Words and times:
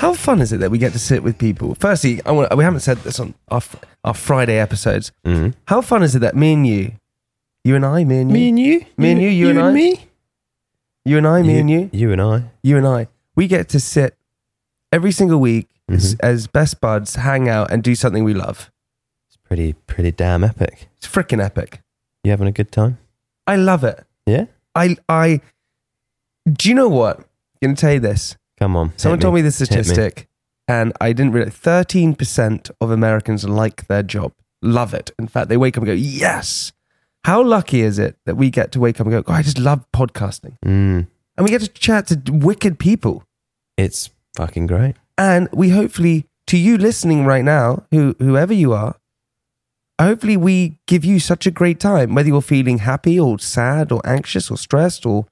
How 0.00 0.14
fun 0.14 0.40
is 0.40 0.50
it 0.52 0.60
that 0.60 0.70
we 0.70 0.78
get 0.78 0.92
to 0.92 0.98
sit 0.98 1.22
with 1.22 1.36
people? 1.36 1.74
Firstly, 1.74 2.20
I 2.24 2.32
want, 2.32 2.56
we 2.56 2.64
haven't 2.64 2.80
said 2.80 2.96
this 2.98 3.20
on 3.20 3.34
our, 3.50 3.60
our 4.02 4.14
Friday 4.14 4.58
episodes. 4.58 5.12
How 5.68 5.82
fun 5.82 6.02
is 6.02 6.14
it 6.16 6.20
that 6.20 6.34
me 6.34 6.54
and 6.54 6.66
you, 6.66 6.92
you 7.64 7.76
and 7.76 7.84
I, 7.84 8.04
me 8.04 8.20
and 8.22 8.30
you, 8.30 8.34
Me 8.34 8.48
and 8.48 8.58
you, 8.58 8.86
me 8.96 9.12
and 9.12 9.20
you, 9.22 9.28
you, 9.28 9.50
and, 9.50 9.60
I, 9.60 9.70
me, 9.72 10.06
you 11.04 11.18
and 11.18 11.26
I, 11.26 11.42
me 11.42 11.58
and 11.58 11.68
you, 11.70 11.90
you 11.92 12.12
and 12.12 12.22
I. 12.22 12.44
you 12.62 12.78
and 12.78 12.86
I, 12.86 13.08
we 13.36 13.46
get 13.46 13.68
to 13.70 13.80
sit 13.80 14.16
every 14.90 15.12
single 15.12 15.38
week 15.38 15.68
as, 15.90 16.14
Mm-hmm. 16.14 16.26
as 16.26 16.46
best 16.46 16.80
buds, 16.80 17.16
hang 17.16 17.48
out, 17.48 17.70
and 17.70 17.82
do 17.82 17.94
something 17.94 18.24
we 18.24 18.32
love. 18.32 18.70
It's 19.28 19.36
pretty, 19.36 19.74
pretty 19.74 20.12
damn 20.12 20.42
epic. 20.44 20.88
It's 20.96 21.06
freaking 21.06 21.44
epic. 21.44 21.82
You 22.24 22.30
having 22.30 22.48
a 22.48 22.52
good 22.52 22.72
time? 22.72 22.96
I 23.46 23.56
love 23.56 23.84
it. 23.84 24.02
Yeah. 24.24 24.46
I, 24.74 24.96
I, 25.10 25.40
do 26.50 26.68
you 26.70 26.74
know 26.74 26.88
what? 26.88 27.18
I'm 27.18 27.24
going 27.60 27.74
to 27.74 27.80
tell 27.80 27.92
you 27.92 28.00
this. 28.00 28.36
Come 28.60 28.76
on. 28.76 28.92
Someone 28.96 29.18
told 29.20 29.34
me 29.34 29.40
this 29.40 29.58
Hit 29.58 29.70
me. 29.70 29.82
statistic, 29.82 30.28
and 30.68 30.92
I 31.00 31.12
didn't 31.12 31.32
realize 31.32 31.54
13% 31.54 32.70
of 32.80 32.90
Americans 32.90 33.48
like 33.48 33.86
their 33.88 34.02
job, 34.02 34.32
love 34.62 34.92
it. 34.94 35.10
In 35.18 35.28
fact, 35.28 35.48
they 35.48 35.56
wake 35.56 35.76
up 35.76 35.82
and 35.82 35.86
go, 35.86 35.92
Yes. 35.94 36.72
How 37.24 37.42
lucky 37.42 37.82
is 37.82 37.98
it 37.98 38.16
that 38.24 38.36
we 38.36 38.48
get 38.50 38.72
to 38.72 38.80
wake 38.80 38.98
up 39.00 39.06
and 39.06 39.24
go, 39.24 39.32
I 39.32 39.42
just 39.42 39.58
love 39.58 39.84
podcasting? 39.94 40.56
Mm, 40.64 41.06
And 41.36 41.44
we 41.44 41.50
get 41.50 41.60
to 41.60 41.68
chat 41.68 42.06
to 42.08 42.20
wicked 42.32 42.78
people. 42.78 43.24
it's 43.76 44.10
fucking 44.36 44.66
great. 44.66 44.96
And 45.18 45.48
we 45.52 45.68
hopefully, 45.70 46.26
to 46.46 46.56
you 46.56 46.78
listening 46.78 47.26
right 47.26 47.44
now, 47.44 47.84
who, 47.90 48.14
whoever 48.20 48.54
you 48.54 48.72
are, 48.72 48.96
hopefully 50.00 50.36
we 50.38 50.78
give 50.86 51.04
you 51.04 51.18
such 51.20 51.46
a 51.46 51.50
great 51.50 51.78
time, 51.78 52.14
whether 52.14 52.28
you're 52.28 52.40
feeling 52.40 52.78
happy 52.78 53.20
or 53.20 53.38
sad 53.38 53.92
or 53.92 54.00
anxious 54.06 54.50
or 54.50 54.56
stressed 54.56 55.04
or 55.04 55.26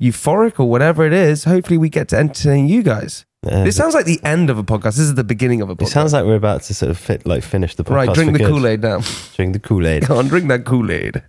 euphoric 0.00 0.58
or 0.60 0.68
whatever 0.70 1.04
it 1.06 1.12
is. 1.12 1.44
Hopefully 1.44 1.78
we 1.78 1.88
get 1.88 2.08
to 2.08 2.16
entertain 2.16 2.68
you 2.68 2.82
guys. 2.82 3.24
Uh, 3.46 3.64
This 3.64 3.76
sounds 3.76 3.94
like 3.94 4.04
the 4.06 4.20
end 4.24 4.50
of 4.50 4.58
a 4.58 4.64
podcast. 4.64 4.96
This 4.96 5.00
is 5.00 5.14
the 5.14 5.24
beginning 5.24 5.60
of 5.62 5.70
a 5.70 5.76
podcast. 5.76 5.82
It 5.88 5.90
sounds 5.90 6.12
like 6.12 6.24
we're 6.24 6.34
about 6.36 6.62
to 6.62 6.74
sort 6.74 6.90
of 6.90 6.98
fit, 6.98 7.24
like 7.26 7.42
finish 7.44 7.74
the 7.76 7.84
podcast. 7.84 7.94
right. 7.94 8.14
Drink 8.14 8.36
the. 8.36 8.44
Kool 8.44 8.66
Aid 8.66 8.82
now. 8.82 9.00
Drink 9.36 9.52
the 9.52 9.60
Kool 9.60 9.86
Aid. 9.86 10.06
Go 10.06 10.18
on, 10.18 10.28
drink 10.28 10.48
that 10.48 10.64
Kool 10.64 10.90
Aid. 10.90 11.22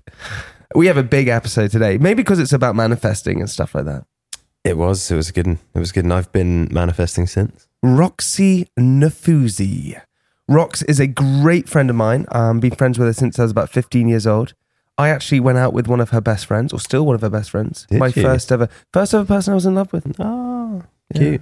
We 0.76 0.88
have 0.88 0.98
a 0.98 1.04
big 1.04 1.28
episode 1.28 1.72
today, 1.72 1.98
maybe 1.98 2.22
because 2.24 2.40
it's 2.40 2.54
about 2.54 2.76
manifesting 2.76 3.40
and 3.40 3.50
stuff 3.50 3.74
like 3.76 3.86
that. 3.86 4.06
It 4.64 4.78
was. 4.78 5.10
It 5.10 5.16
was 5.16 5.30
a 5.30 5.34
good. 5.34 5.48
one. 5.48 5.60
It 5.74 5.80
was 5.80 5.92
good, 5.92 6.04
and 6.04 6.14
I've 6.14 6.32
been 6.32 6.68
manifesting 6.72 7.28
since. 7.28 7.68
Roxie 7.84 8.68
Nafousi. 8.80 10.02
Rox 10.50 10.84
is 10.90 11.00
a 11.00 11.08
great 11.08 11.70
friend 11.70 11.90
of 11.90 11.96
mine. 11.96 12.26
Um, 12.32 12.60
been 12.60 12.76
friends 12.76 12.98
with 12.98 13.08
her 13.08 13.14
since 13.14 13.38
I 13.40 13.44
was 13.44 13.52
about 13.52 13.70
15 13.70 14.08
years 14.08 14.26
old. 14.28 14.54
I 15.00 15.10
actually 15.10 15.40
went 15.40 15.58
out 15.58 15.74
with 15.74 15.88
one 15.88 16.00
of 16.02 16.10
her 16.10 16.22
best 16.22 16.46
friends, 16.46 16.74
or 16.74 16.80
still 16.80 17.06
one 17.06 17.16
of 17.16 17.22
her 17.22 17.30
best 17.30 17.50
friends. 17.52 17.88
Did 17.90 18.00
My 18.00 18.08
you? 18.08 18.22
first 18.22 18.52
ever, 18.52 18.68
first 18.94 19.14
ever 19.14 19.26
person 19.26 19.52
I 19.54 19.56
was 19.56 19.66
in 19.66 19.74
love 19.76 19.92
with. 19.94 20.14
Oh, 20.20 20.84
Yeah. 21.14 21.18
cute. 21.20 21.42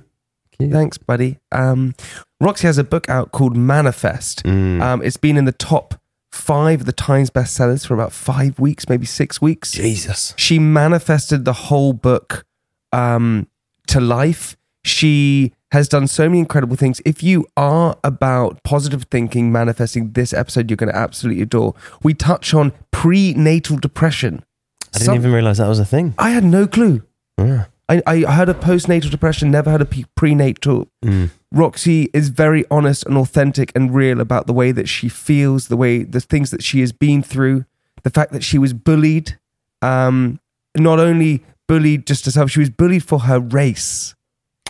Cute. 0.59 0.72
Thanks, 0.72 0.97
buddy. 0.97 1.40
Um, 1.51 1.94
Roxie 2.40 2.68
has 2.68 2.78
a 2.78 2.84
book 2.84 3.09
out 3.09 3.31
called 3.31 3.56
Manifest. 3.57 4.44
Mm. 4.44 4.81
Um, 4.81 5.01
it's 5.03 5.18
been 5.18 5.38
in 5.38 5.45
the 5.45 5.51
top 5.51 5.95
five 6.31 6.81
of 6.81 6.85
the 6.85 6.94
Times 6.94 7.29
bestsellers 7.29 7.85
for 7.85 7.94
about 7.94 8.12
five 8.12 8.59
weeks, 8.59 8.88
maybe 8.90 9.06
six 9.06 9.41
weeks. 9.41 9.72
Jesus. 9.72 10.34
She 10.38 10.59
manifested 10.59 11.45
the 11.45 11.53
whole 11.53 11.94
book 11.94 12.44
um, 12.94 13.47
to 13.88 14.00
life. 14.00 14.56
She 14.84 15.53
has 15.72 15.88
done 15.89 16.07
so 16.07 16.28
many 16.29 16.39
incredible 16.39 16.75
things. 16.75 17.01
If 17.05 17.22
you 17.22 17.45
are 17.57 17.97
about 18.03 18.63
positive 18.63 19.03
thinking, 19.11 19.51
manifesting, 19.51 20.11
this 20.13 20.33
episode 20.33 20.69
you're 20.69 20.78
going 20.78 20.91
to 20.91 20.97
absolutely 20.97 21.41
adore. 21.41 21.75
We 22.03 22.13
touch 22.13 22.53
on 22.53 22.72
prenatal 22.91 23.77
depression. 23.77 24.44
I 24.94 25.00
didn't 25.00 25.06
Some- 25.06 25.16
even 25.16 25.31
realize 25.33 25.57
that 25.57 25.67
was 25.67 25.79
a 25.79 25.85
thing. 25.85 26.13
I 26.17 26.29
had 26.29 26.44
no 26.44 26.67
clue. 26.67 27.03
Yeah. 27.38 27.66
I, 27.89 28.01
I 28.06 28.19
heard 28.22 28.50
of 28.50 28.59
postnatal 28.59 29.09
depression, 29.09 29.50
never 29.50 29.72
heard 29.72 29.81
of 29.81 29.94
prenatal. 30.16 30.89
Mm. 31.06 31.29
Roxie 31.53 32.09
is 32.13 32.27
very 32.29 32.66
honest 32.69 33.06
and 33.06 33.17
authentic 33.17 33.72
and 33.75 33.94
real 33.95 34.19
about 34.19 34.45
the 34.45 34.53
way 34.53 34.73
that 34.73 34.89
she 34.89 35.07
feels, 35.07 35.69
the 35.69 35.77
way 35.77 36.03
the 36.03 36.19
things 36.19 36.51
that 36.51 36.61
she 36.63 36.81
has 36.81 36.91
been 36.91 37.23
through, 37.23 37.63
the 38.03 38.09
fact 38.09 38.33
that 38.33 38.44
she 38.44 38.57
was 38.57 38.73
bullied. 38.73 39.38
Um, 39.81 40.41
not 40.75 41.00
only 41.00 41.45
bullied 41.67 42.06
just 42.06 42.25
herself, 42.25 42.51
she 42.51 42.59
was 42.59 42.69
bullied 42.69 43.03
for 43.03 43.19
her 43.19 43.39
race. 43.39 44.15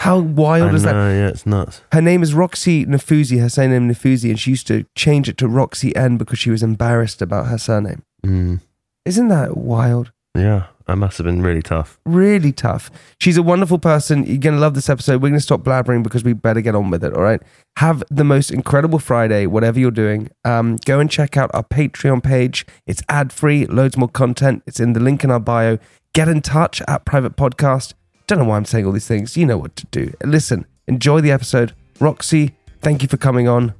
How 0.07 0.19
wild 0.19 0.71
I 0.71 0.75
is 0.75 0.83
that? 0.83 0.93
yeah, 0.93 1.27
it's 1.27 1.45
nuts. 1.45 1.81
Her 1.91 2.01
name 2.01 2.23
is 2.23 2.33
Roxie 2.33 2.85
Nafousi, 2.85 3.41
her 3.41 3.49
surname 3.49 3.89
Nafousi, 3.89 4.29
and 4.29 4.39
she 4.39 4.51
used 4.51 4.65
to 4.67 4.85
change 4.95 5.27
it 5.27 5.37
to 5.39 5.49
Roxie 5.49 5.93
N 5.97 6.17
because 6.17 6.39
she 6.39 6.49
was 6.49 6.63
embarrassed 6.63 7.21
about 7.21 7.47
her 7.47 7.57
surname. 7.57 8.03
Mm. 8.25 8.61
Isn't 9.05 9.27
that 9.27 9.57
wild? 9.57 10.13
Yeah, 10.33 10.67
that 10.85 10.95
must 10.95 11.17
have 11.17 11.25
been 11.25 11.41
really 11.41 11.61
tough. 11.61 11.99
really 12.05 12.53
tough. 12.53 12.89
She's 13.19 13.35
a 13.35 13.43
wonderful 13.43 13.79
person. 13.79 14.23
You're 14.25 14.37
going 14.37 14.55
to 14.55 14.61
love 14.61 14.75
this 14.75 14.89
episode. 14.89 15.21
We're 15.21 15.29
going 15.29 15.33
to 15.33 15.41
stop 15.41 15.61
blabbering 15.61 16.03
because 16.03 16.23
we 16.23 16.31
better 16.31 16.61
get 16.61 16.73
on 16.75 16.89
with 16.89 17.03
it. 17.03 17.13
All 17.13 17.23
right. 17.23 17.41
Have 17.77 18.01
the 18.09 18.23
most 18.23 18.49
incredible 18.49 18.99
Friday, 18.99 19.45
whatever 19.45 19.77
you're 19.77 19.91
doing. 19.91 20.29
Um, 20.45 20.77
go 20.85 21.01
and 21.01 21.11
check 21.11 21.35
out 21.35 21.51
our 21.53 21.63
Patreon 21.63 22.23
page. 22.23 22.65
It's 22.85 23.01
ad 23.09 23.33
free, 23.33 23.65
loads 23.65 23.97
more 23.97 24.07
content. 24.07 24.63
It's 24.67 24.79
in 24.79 24.93
the 24.93 25.01
link 25.01 25.25
in 25.25 25.31
our 25.31 25.39
bio. 25.41 25.79
Get 26.13 26.29
in 26.29 26.41
touch 26.41 26.81
at 26.87 27.03
Private 27.03 27.35
Podcast. 27.35 27.93
Don't 28.27 28.39
know 28.39 28.45
why 28.45 28.57
I'm 28.57 28.65
saying 28.65 28.85
all 28.85 28.91
these 28.91 29.07
things. 29.07 29.37
You 29.37 29.45
know 29.45 29.57
what 29.57 29.75
to 29.77 29.85
do. 29.87 30.13
Listen, 30.23 30.65
enjoy 30.87 31.21
the 31.21 31.31
episode. 31.31 31.73
Roxie, 31.99 32.51
thank 32.81 33.01
you 33.01 33.07
for 33.07 33.17
coming 33.17 33.47
on. 33.47 33.73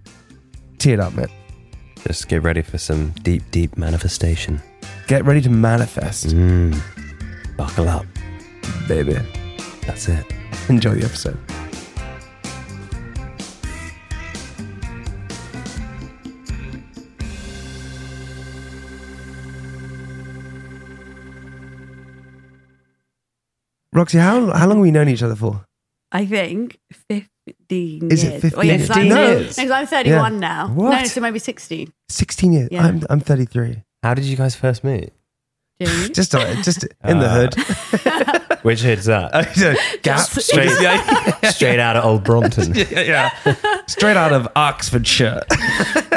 Tee 0.78 0.94
it 0.94 1.00
up, 1.00 1.14
man. 1.14 1.28
Just 2.06 2.30
get 2.30 2.44
ready 2.44 2.62
for 2.62 2.78
some 2.78 3.12
deep, 3.24 3.44
deep 3.52 3.78
manifestation. 3.78 4.62
Get 5.08 5.26
ready 5.26 5.42
to 5.42 5.50
manifest. 5.50 6.28
Mm. 6.28 6.80
Buckle 7.58 7.90
up. 7.90 8.06
baby. 8.88 9.18
That's 9.86 10.08
it. 10.08 10.26
Enjoy 10.70 10.94
the 10.94 11.06
episode. 11.06 11.38
Roxie, 23.98 24.18
how 24.20 24.52
how 24.52 24.68
long 24.68 24.78
have 24.78 24.84
we 24.84 24.92
known 24.92 25.10
each 25.10 25.24
other 25.24 25.36
for? 25.36 25.66
I 26.12 26.26
think 26.26 26.78
15 27.10 28.12
Is 28.12 28.24
it 28.24 28.30
years. 28.30 28.42
15 28.42 28.58
Well, 28.58 28.66
yeah, 28.66 28.78
'cause 28.78 28.90
I'm, 28.92 29.06
years? 29.06 29.58
no, 29.58 29.72
I'm 29.74 29.88
31 29.88 30.34
Yeah. 30.34 30.40
now. 30.40 30.68
What? 30.70 30.90
No, 30.92 31.04
so 31.06 31.20
maybe 31.22 31.40
16. 31.40 31.92
Sixteen 32.10 32.54
years. 32.54 32.70
Yeah. 32.72 32.86
I'm 32.86 33.02
I'm 33.10 33.20
thirty 33.20 33.46
three. 33.46 33.84
How 34.04 34.14
did 34.14 34.26
you 34.26 34.38
guys 34.38 34.56
first 34.56 34.84
meet? 34.84 35.12
Jamie? 35.82 36.10
Just 36.14 36.34
uh, 36.34 36.56
just 36.64 36.84
in 37.04 37.20
the 37.20 37.28
Uh, 37.28 37.34
hood. 37.36 38.58
Which 38.64 38.82
hood's 38.82 39.06
that? 39.06 39.32
Gap 40.02 40.18
Just- 40.18 40.42
straight. 40.42 40.72
Straight 41.52 41.80
out 41.80 41.96
of 41.98 42.06
Old 42.06 42.24
Brompton. 42.24 42.74
yeah, 42.76 43.02
yeah. 43.46 43.56
Straight 43.88 44.18
out 44.18 44.34
of 44.34 44.48
Oxfordshire. 44.56 45.44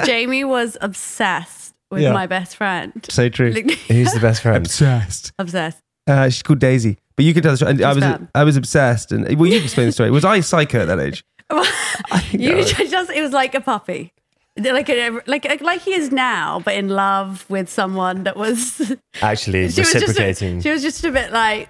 Jamie 0.04 0.44
was 0.44 0.76
obsessed 0.80 1.74
with 1.90 2.02
Yeah. 2.02 2.12
my 2.12 2.26
best 2.26 2.56
friend. 2.56 2.92
so 3.08 3.28
true. 3.28 3.52
Like, 3.52 3.70
Who's 3.88 4.12
the 4.12 4.20
best 4.20 4.42
friend? 4.42 4.56
Obsessed. 4.64 5.32
obsessed. 5.38 5.78
Uh, 6.06 6.28
she's 6.30 6.42
called 6.42 6.58
Daisy. 6.60 6.96
But 7.20 7.26
you 7.26 7.34
can 7.34 7.42
tell 7.42 7.52
the 7.52 7.56
story. 7.58 7.72
And 7.72 7.82
I 7.82 7.92
was 7.92 8.02
fab. 8.02 8.30
I 8.34 8.44
was 8.44 8.56
obsessed, 8.56 9.12
and 9.12 9.24
well, 9.38 9.46
you 9.46 9.56
can 9.58 9.64
explain 9.64 9.86
the 9.88 9.92
story. 9.92 10.10
Was 10.10 10.24
I 10.24 10.40
psycho 10.40 10.80
at 10.80 10.86
that 10.86 10.98
age? 10.98 11.22
I 11.50 12.26
You 12.32 12.52
I 12.52 12.54
was. 12.54 12.72
just, 12.72 13.10
it 13.10 13.20
was 13.20 13.32
like 13.32 13.54
a 13.54 13.60
puppy. 13.60 14.14
Like 14.56 14.88
a, 14.88 15.10
like 15.26 15.44
like 15.60 15.82
he 15.82 15.92
is 15.92 16.10
now, 16.10 16.60
but 16.64 16.72
in 16.76 16.88
love 16.88 17.44
with 17.50 17.68
someone 17.68 18.24
that 18.24 18.38
was 18.38 18.96
Actually, 19.20 19.68
she 19.68 19.82
was 19.82 19.92
just 19.92 19.94
reciprocating. 19.94 20.60
a, 20.60 20.62
she 20.62 20.70
was 20.70 20.80
just 20.80 21.04
a 21.04 21.12
bit 21.12 21.30
like 21.30 21.68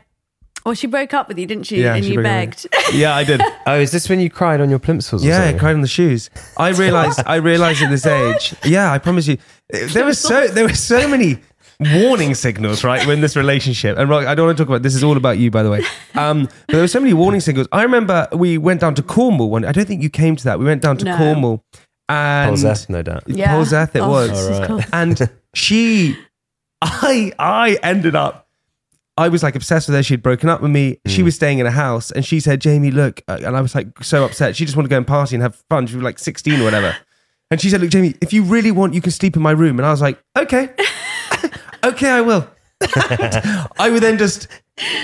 well 0.64 0.74
she 0.74 0.86
broke 0.86 1.14
up 1.14 1.26
with 1.26 1.36
you 1.36 1.46
didn't 1.46 1.64
she 1.64 1.82
Yeah, 1.82 1.94
and 1.96 2.04
she 2.04 2.12
you 2.12 2.16
broke 2.16 2.26
up 2.26 2.30
begged 2.30 2.66
Yeah, 2.92 3.16
I 3.16 3.24
did. 3.24 3.40
oh, 3.66 3.80
is 3.80 3.90
this 3.90 4.08
when 4.08 4.20
you 4.20 4.30
cried 4.30 4.60
on 4.60 4.70
your 4.70 4.78
plimsolls? 4.78 5.24
Yeah, 5.24 5.46
I 5.48 5.58
cried 5.58 5.74
on 5.74 5.80
the 5.80 5.88
shoes. 5.88 6.30
I 6.56 6.68
realized. 6.68 7.20
I 7.26 7.36
realized 7.36 7.82
at 7.82 7.90
this 7.90 8.06
age. 8.06 8.54
Yeah, 8.64 8.92
I 8.92 8.98
promise 8.98 9.26
you, 9.26 9.38
there 9.68 10.04
were 10.04 10.14
so 10.14 10.46
there 10.46 10.64
were 10.64 10.74
so 10.74 11.08
many 11.08 11.38
warning 11.80 12.34
signals 12.34 12.84
right 12.84 13.06
when 13.06 13.20
this 13.20 13.36
relationship. 13.36 13.96
And 13.98 14.08
Rock, 14.10 14.26
I 14.26 14.34
don't 14.34 14.46
want 14.46 14.58
to 14.58 14.62
talk 14.64 14.68
about 14.68 14.82
this. 14.82 14.94
Is 14.94 15.02
all 15.02 15.16
about 15.16 15.38
you, 15.38 15.50
by 15.50 15.62
the 15.62 15.70
way. 15.70 15.82
Um, 16.14 16.44
but 16.66 16.72
there 16.74 16.80
were 16.80 16.88
so 16.88 17.00
many 17.00 17.14
warning 17.14 17.40
signals. 17.40 17.66
I 17.72 17.82
remember 17.82 18.28
we 18.32 18.58
went 18.58 18.80
down 18.80 18.94
to 18.96 19.02
Cornwall. 19.02 19.50
One. 19.50 19.64
I 19.64 19.72
don't 19.72 19.86
think 19.86 20.02
you 20.02 20.10
came 20.10 20.36
to 20.36 20.44
that. 20.44 20.58
We 20.58 20.64
went 20.66 20.82
down 20.82 20.96
to 20.98 21.04
No. 21.06 21.16
Cornwall. 21.16 21.64
And 22.08 22.56
Polzeath, 22.56 22.88
no 22.88 23.02
doubt. 23.02 23.22
yeah 23.26 23.54
Polzeath 23.54 23.94
it 23.94 24.00
Oh, 24.00 24.10
was. 24.10 24.30
this 24.30 24.38
is 24.40 24.48
All 24.50 24.58
right. 24.60 24.66
cool. 24.66 24.80
and 24.92 25.30
she 25.54 26.16
i 26.82 27.32
i 27.38 27.78
ended 27.84 28.16
up 28.16 28.48
i 29.16 29.28
was 29.28 29.42
like 29.44 29.54
obsessed 29.54 29.86
with 29.88 29.94
her 29.96 30.02
she'd 30.02 30.22
broken 30.22 30.48
up 30.48 30.60
with 30.60 30.70
me 30.72 30.98
she 31.06 31.22
was 31.22 31.34
staying 31.36 31.58
in 31.60 31.66
a 31.66 31.70
house 31.70 32.10
and 32.10 32.24
she 32.24 32.40
said 32.40 32.60
jamie 32.60 32.90
look 32.90 33.20
uh, 33.28 33.38
and 33.44 33.56
i 33.56 33.60
was 33.60 33.74
like 33.76 33.86
so 34.02 34.24
upset 34.24 34.56
she 34.56 34.64
just 34.64 34.76
wanted 34.76 34.88
to 34.88 34.90
go 34.90 34.96
and 34.96 35.06
party 35.06 35.36
and 35.36 35.42
have 35.42 35.54
fun 35.68 35.86
she 35.86 35.94
was 35.94 36.02
like 36.02 36.18
16 36.18 36.60
or 36.60 36.64
whatever 36.64 36.96
and 37.50 37.60
she 37.60 37.68
said 37.70 37.80
look 37.80 37.90
jamie 37.90 38.14
if 38.20 38.32
you 38.32 38.42
really 38.42 38.70
want 38.72 38.92
you 38.94 39.00
can 39.00 39.12
sleep 39.12 39.36
in 39.36 39.42
my 39.42 39.50
room 39.52 39.78
and 39.78 39.86
i 39.86 39.90
was 39.92 40.00
like 40.00 40.18
okay 40.36 40.70
okay 41.84 42.08
i 42.10 42.20
will 42.20 42.48
i 43.78 43.88
would 43.90 44.02
then 44.02 44.16
just 44.18 44.48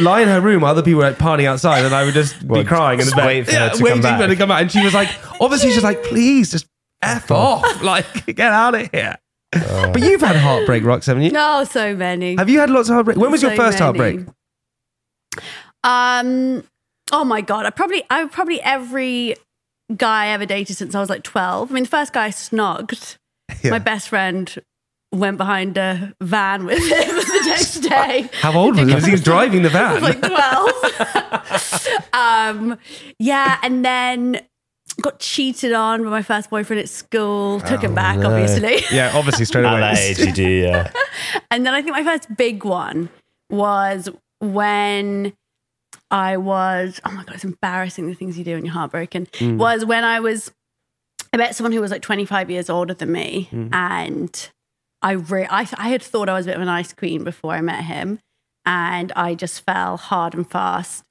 lie 0.00 0.20
in 0.22 0.28
her 0.28 0.40
room 0.40 0.62
while 0.62 0.70
other 0.72 0.82
people 0.82 0.98
were 1.00 1.06
like 1.08 1.18
partying 1.18 1.44
outside 1.46 1.84
and 1.84 1.94
i 1.94 2.04
would 2.04 2.14
just 2.14 2.46
be 2.48 2.64
crying 2.64 2.98
in 3.00 3.04
the 3.06 3.10
just 3.12 3.26
wait 3.26 3.46
for 3.46 3.52
her 3.54 3.68
to 3.70 3.82
waiting 3.82 4.02
come 4.02 4.02
for 4.02 4.08
her 4.16 4.18
back. 4.20 4.28
to 4.30 4.36
come 4.36 4.50
out 4.50 4.62
and 4.62 4.72
she 4.72 4.82
was 4.82 4.94
like 4.94 5.08
obviously 5.40 5.70
she's 5.72 5.82
like 5.84 6.02
please 6.04 6.50
just 6.50 6.66
f 7.02 7.30
off 7.30 7.82
like 7.82 8.26
get 8.26 8.52
out 8.52 8.74
of 8.74 8.88
here 8.92 9.16
but 9.52 10.00
you've 10.00 10.20
had 10.20 10.36
heartbreak 10.36 10.82
Rox 10.82 11.06
haven't 11.06 11.22
you 11.24 11.30
no 11.30 11.64
so 11.64 11.94
many 11.94 12.36
have 12.36 12.48
you 12.48 12.58
had 12.60 12.70
lots 12.70 12.88
of 12.88 12.94
heartbreak? 12.94 13.16
When 13.16 13.30
was 13.30 13.42
your 13.42 13.52
So 13.52 13.56
first 13.56 13.78
many. 13.80 13.84
heartbreak? 13.98 14.26
Um. 15.84 16.64
Oh 17.12 17.24
my 17.24 17.40
god! 17.40 17.66
I 17.66 17.70
probably, 17.70 18.02
I 18.10 18.26
probably 18.26 18.60
every 18.62 19.36
guy 19.96 20.24
I 20.26 20.28
ever 20.28 20.46
dated 20.46 20.76
since 20.76 20.94
I 20.94 21.00
was 21.00 21.08
like 21.08 21.22
twelve. 21.22 21.70
I 21.70 21.74
mean, 21.74 21.84
the 21.84 21.88
first 21.90 22.12
guy 22.12 22.26
I 22.26 22.30
snogged, 22.30 23.18
Yeah. 23.62 23.70
my 23.70 23.78
best 23.78 24.08
friend 24.08 24.52
went 25.18 25.36
behind 25.38 25.76
a 25.76 26.14
van 26.20 26.64
with 26.64 26.78
him 26.78 27.16
the 27.16 27.42
next 27.46 27.76
day. 27.80 28.28
How 28.40 28.52
old 28.58 28.76
was 28.78 28.88
he? 28.88 28.94
Was 28.94 29.04
he 29.06 29.16
driving 29.16 29.62
the 29.62 29.68
I 29.70 29.72
van? 29.72 29.94
was 29.94 30.02
like 30.14 30.20
twelve. 30.22 30.70
um. 32.12 32.78
Yeah, 33.18 33.58
and 33.62 33.84
then 33.84 34.40
got 35.02 35.18
cheated 35.20 35.72
on 35.72 36.02
by 36.04 36.08
my 36.10 36.22
first 36.22 36.48
boyfriend 36.50 36.80
at 36.80 36.88
school. 36.88 37.60
Took 37.60 37.82
him 37.82 37.94
back, 37.94 38.18
no. 38.18 38.30
obviously. 38.30 38.82
yeah, 38.96 39.12
obviously 39.14 39.44
straight 39.44 39.64
At 39.64 39.72
away. 39.72 39.80
that 39.80 39.98
age, 39.98 40.18
you 40.18 40.32
do, 40.32 40.48
yeah. 40.48 40.90
And 41.50 41.66
then 41.66 41.74
I 41.74 41.82
think 41.82 41.94
my 41.94 42.02
first 42.04 42.34
big 42.36 42.64
one 42.64 43.10
was 43.50 44.08
when 44.40 45.34
I 46.10 46.36
was, 46.38 47.00
oh 47.04 47.10
my 47.10 47.24
God, 47.24 47.34
it's 47.34 47.44
embarrassing 47.44 48.06
the 48.06 48.14
things 48.14 48.38
you 48.38 48.44
do 48.44 48.54
when 48.54 48.64
you're 48.64 48.72
heartbroken. 48.72 49.26
Was 49.40 49.84
when 49.84 50.02
I 50.04 50.20
was, 50.20 50.50
I 51.32 51.36
met 51.36 51.54
someone 51.54 51.72
who 51.72 51.80
was 51.80 51.90
like 51.90 52.02
25 52.02 52.50
years 52.50 52.70
older 52.70 52.94
than 52.94 53.12
me. 53.12 53.50
And 53.72 54.50
I, 55.06 55.12
re- 55.12 55.46
I, 55.48 55.68
I 55.78 55.88
had 55.88 56.02
thought 56.02 56.28
I 56.28 56.34
was 56.34 56.46
a 56.46 56.48
bit 56.48 56.56
of 56.56 56.62
an 56.62 56.68
ice 56.68 56.92
queen 56.92 57.22
before 57.22 57.52
I 57.52 57.60
met 57.60 57.84
him. 57.84 58.18
And 58.64 59.12
I 59.14 59.36
just 59.36 59.60
fell 59.64 59.96
hard 59.96 60.34
and 60.34 60.48
fast. 60.50 61.04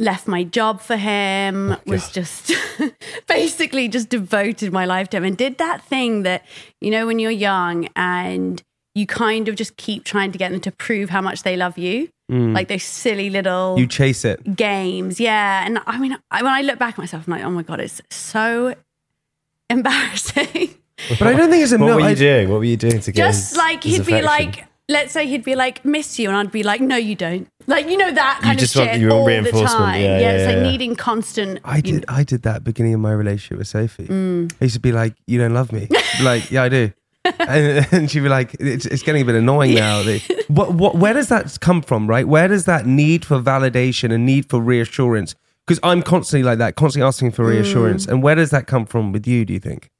Left 0.00 0.26
my 0.26 0.42
job 0.42 0.80
for 0.80 0.96
him, 0.96 1.70
oh, 1.72 1.80
was 1.86 2.10
just 2.10 2.50
basically 3.28 3.86
just 3.86 4.08
devoted 4.08 4.72
my 4.72 4.84
life 4.84 5.08
to 5.10 5.18
him 5.18 5.24
and 5.24 5.36
did 5.36 5.58
that 5.58 5.84
thing 5.84 6.24
that, 6.24 6.44
you 6.80 6.90
know, 6.90 7.06
when 7.06 7.20
you're 7.20 7.30
young 7.30 7.88
and 7.94 8.60
you 8.96 9.06
kind 9.06 9.46
of 9.48 9.54
just 9.54 9.76
keep 9.76 10.02
trying 10.02 10.32
to 10.32 10.38
get 10.38 10.50
them 10.50 10.60
to 10.62 10.72
prove 10.72 11.10
how 11.10 11.20
much 11.20 11.44
they 11.44 11.56
love 11.56 11.78
you. 11.78 12.08
Mm. 12.32 12.54
Like 12.54 12.66
those 12.66 12.82
silly 12.82 13.30
little 13.30 13.76
You 13.78 13.86
chase 13.86 14.24
it. 14.24 14.56
games. 14.56 15.20
Yeah. 15.20 15.64
And 15.64 15.78
I 15.86 15.98
mean, 15.98 16.18
I, 16.32 16.42
when 16.42 16.52
I 16.52 16.62
look 16.62 16.80
back 16.80 16.94
at 16.94 16.98
myself, 16.98 17.28
I'm 17.28 17.32
like, 17.32 17.44
oh 17.44 17.50
my 17.50 17.62
God, 17.62 17.78
it's 17.80 18.02
so 18.10 18.74
embarrassing. 19.70 20.74
But 21.18 21.28
I 21.28 21.32
don't 21.34 21.50
think 21.50 21.62
it's 21.62 21.72
a 21.72 21.78
What 21.78 21.86
no. 21.86 21.94
were 21.96 22.00
you 22.00 22.06
I- 22.06 22.14
doing? 22.14 22.48
What 22.50 22.58
were 22.58 22.64
you 22.64 22.76
doing 22.76 23.00
to 23.00 23.12
get 23.12 23.26
Just 23.26 23.50
his- 23.50 23.58
like 23.58 23.82
he'd 23.84 24.06
be 24.06 24.22
like, 24.22 24.66
let's 24.88 25.12
say 25.12 25.26
he'd 25.26 25.44
be 25.44 25.54
like, 25.54 25.84
miss 25.84 26.18
you. 26.18 26.28
And 26.28 26.36
I'd 26.36 26.52
be 26.52 26.62
like, 26.62 26.80
no, 26.80 26.96
you 26.96 27.14
don't. 27.14 27.48
Like, 27.66 27.88
you 27.88 27.96
know, 27.96 28.12
that 28.12 28.40
kind 28.42 28.58
just 28.58 28.74
of 28.76 28.80
want- 28.80 28.92
shit 28.92 29.00
you 29.00 29.08
want 29.08 29.20
all 29.20 29.42
the 29.42 29.66
time. 29.66 30.00
Yeah, 30.00 30.06
Yeah, 30.06 30.18
yeah, 30.20 30.30
it's 30.32 30.54
like 30.54 30.62
needing 30.62 30.94
constant. 30.96 31.58
I 31.64 31.76
you 31.76 31.82
did. 31.82 32.04
I 32.08 32.22
did 32.24 32.42
that 32.42 32.64
beginning 32.64 32.94
of 32.94 33.00
my 33.00 33.12
relationship 33.12 33.58
with 33.58 33.68
Sophie. 33.68 34.06
Mm. 34.06 34.52
I 34.60 34.64
used 34.64 34.74
to 34.74 34.80
be 34.80 34.92
like, 34.92 35.14
"You 35.26 35.38
don't 35.38 35.54
love 35.54 35.72
me." 35.72 35.88
Like, 36.22 36.50
yeah, 36.50 36.62
I 36.62 36.68
do. 36.68 36.92
and, 37.24 37.86
and 37.92 38.10
she'd 38.10 38.20
be 38.20 38.28
like, 38.28 38.54
it's, 38.60 38.84
"It's 38.86 39.02
getting 39.02 39.22
a 39.22 39.24
bit 39.24 39.34
annoying 39.34 39.74
now." 39.86 40.02
What, 40.48 40.74
what, 40.74 40.96
where 40.96 41.14
does 41.14 41.28
that 41.28 41.58
come 41.60 41.80
from? 41.82 42.06
Right? 42.06 42.28
Where 42.28 42.48
does 42.48 42.66
that 42.66 42.86
need 42.86 43.24
for 43.24 43.40
validation 43.40 44.12
and 44.12 44.26
need 44.26 44.48
for 44.50 44.60
reassurance? 44.60 45.34
Because 45.66 45.80
I'm 45.82 46.02
constantly 46.02 46.44
like 46.44 46.58
that, 46.58 46.76
constantly 46.76 47.06
asking 47.06 47.30
for 47.32 47.44
Mm. 47.46 47.48
reassurance. 47.48 48.06
And 48.06 48.22
where 48.22 48.34
does 48.34 48.50
that 48.50 48.66
come 48.66 48.84
from 48.84 49.10
with 49.12 49.26
you? 49.26 49.46
Do 49.46 49.54
you 49.54 49.60
think? 49.60 49.90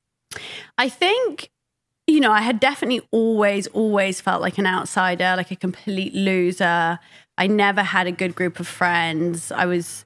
I 0.78 0.88
think, 0.88 1.50
you 2.06 2.20
know, 2.20 2.32
I 2.32 2.40
had 2.40 2.60
definitely 2.60 3.06
always, 3.10 3.66
always 3.68 4.20
felt 4.20 4.42
like 4.42 4.58
an 4.58 4.66
outsider, 4.66 5.34
like 5.36 5.50
a 5.50 5.56
complete 5.56 6.14
loser. 6.14 6.98
I 7.36 7.46
never 7.46 7.82
had 7.82 8.06
a 8.06 8.12
good 8.12 8.34
group 8.34 8.60
of 8.60 8.68
friends. 8.68 9.50
I 9.50 9.66
was, 9.66 10.04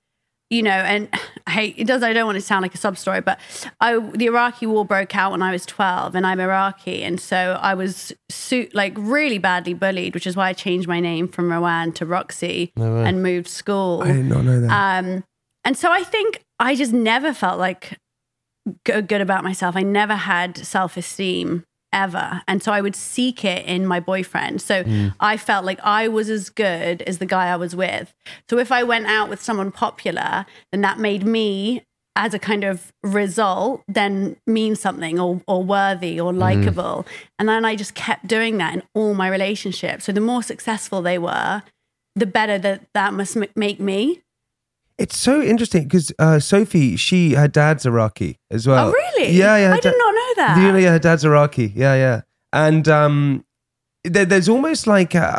you 0.51 0.63
know, 0.63 0.71
and 0.71 1.09
I 1.47 1.51
hate 1.51 1.75
it 1.79 1.87
does. 1.87 2.03
I 2.03 2.13
don't 2.13 2.27
want 2.27 2.37
to 2.37 2.43
sound 2.43 2.63
like 2.63 2.75
a 2.75 2.79
sub 2.79 2.97
story, 2.99 3.21
but 3.21 3.39
I 3.81 3.99
the 3.99 4.27
Iraqi 4.27 4.67
war 4.67 4.85
broke 4.85 5.17
out 5.17 5.33
when 5.33 5.43
I 5.43 5.51
was 5.51 5.65
twelve, 5.65 6.15
and 6.15 6.27
I'm 6.27 6.41
Iraqi, 6.41 7.03
and 7.03 7.19
so 7.21 7.59
I 7.61 7.75
was 7.75 8.13
su- 8.31 8.69
like 8.75 8.93
really 8.97 9.39
badly 9.39 9.75
bullied, 9.75 10.15
which 10.15 10.27
is 10.27 10.37
why 10.37 10.49
I 10.49 10.53
changed 10.53 10.87
my 10.89 11.01
name 11.01 11.27
from 11.29 11.51
Rowan 11.51 11.93
to 11.93 12.07
Roxie 12.07 12.73
and 13.07 13.23
moved 13.23 13.49
school. 13.49 14.03
I 14.05 14.13
did 14.13 14.27
not 14.27 14.45
know 14.45 14.61
that. 14.61 14.71
Um, 15.05 15.25
and 15.65 15.77
so 15.77 15.91
I 15.91 16.03
think 16.05 16.43
I 16.61 16.75
just 16.75 16.93
never 16.93 17.33
felt 17.35 17.59
like 17.59 17.99
g- 18.85 19.03
good 19.03 19.21
about 19.21 19.45
myself. 19.45 19.77
I 19.77 19.83
never 19.83 20.15
had 20.15 20.57
self 20.57 20.97
esteem 20.97 21.65
ever. 21.93 22.43
And 22.47 22.63
so 22.63 22.73
I 22.73 22.81
would 22.81 22.97
seek 22.97 23.45
it 23.45 23.65
in 23.67 23.87
my 23.87 24.01
boyfriend. 24.01 24.61
So 24.61 24.85
mm. 24.85 25.15
I 25.21 25.37
felt 25.37 25.65
like 25.65 25.81
I 25.83 26.09
was 26.09 26.29
as 26.29 26.51
good 26.51 27.03
as 27.03 27.19
the 27.19 27.27
guy 27.27 27.47
I 27.47 27.57
was 27.57 27.75
with. 27.75 28.13
So 28.51 28.59
if 28.59 28.71
I 28.71 28.83
went 28.83 29.07
out 29.07 29.29
with 29.29 29.43
someone 29.43 29.73
popular, 29.73 30.47
then 30.71 30.83
that 30.83 30.99
made 30.99 31.25
me 31.25 31.85
as 32.19 32.35
a 32.35 32.39
kind 32.39 32.65
of 32.65 32.93
result 33.05 33.81
then 33.87 34.37
mean 34.45 34.75
something 34.75 35.21
or, 35.21 35.41
or 35.47 35.63
worthy 35.63 36.19
or 36.19 36.33
mm. 36.33 36.39
likable 36.39 37.07
and 37.39 37.49
then 37.49 37.65
i 37.65 37.77
just 37.77 37.95
kept 37.95 38.27
doing 38.27 38.59
that 38.59 38.75
in 38.75 38.83
all 38.93 39.15
my 39.15 39.29
relationships 39.29 40.05
so 40.05 40.11
the 40.11 40.21
more 40.21 40.43
successful 40.43 41.01
they 41.01 41.17
were 41.17 41.63
the 42.17 42.27
better 42.27 42.59
that 42.59 42.83
that 42.93 43.15
must 43.15 43.37
make 43.55 43.79
me 43.79 44.21
It's 44.99 45.17
so 45.17 45.41
interesting 45.41 45.85
because 45.85 46.13
uh, 46.19 46.39
Sophie, 46.41 46.97
she 46.97 47.35
her 47.35 47.47
dad's 47.49 47.87
Iraqi 47.87 48.37
as 48.51 48.67
well. 48.67 48.89
Oh, 48.89 48.93
really? 48.93 49.31
Yeah, 49.33 49.57
yeah. 49.57 49.69
her 49.69 49.75
I 49.75 49.81
did 49.81 49.95
not 49.97 50.15
know 50.15 50.35
that. 50.37 50.55
Do 50.57 50.63
you 50.63 50.73
know, 50.73 50.79
yeah, 50.79 50.91
her 50.91 50.99
dad's 50.99 51.25
Iraqi. 51.25 51.73
Yeah, 51.75 51.95
yeah. 51.95 52.21
And 52.53 52.89
um, 52.89 53.45
there, 54.05 54.25
there's 54.25 54.49
almost 54.49 54.87
like 54.89 55.15
uh, 55.15 55.39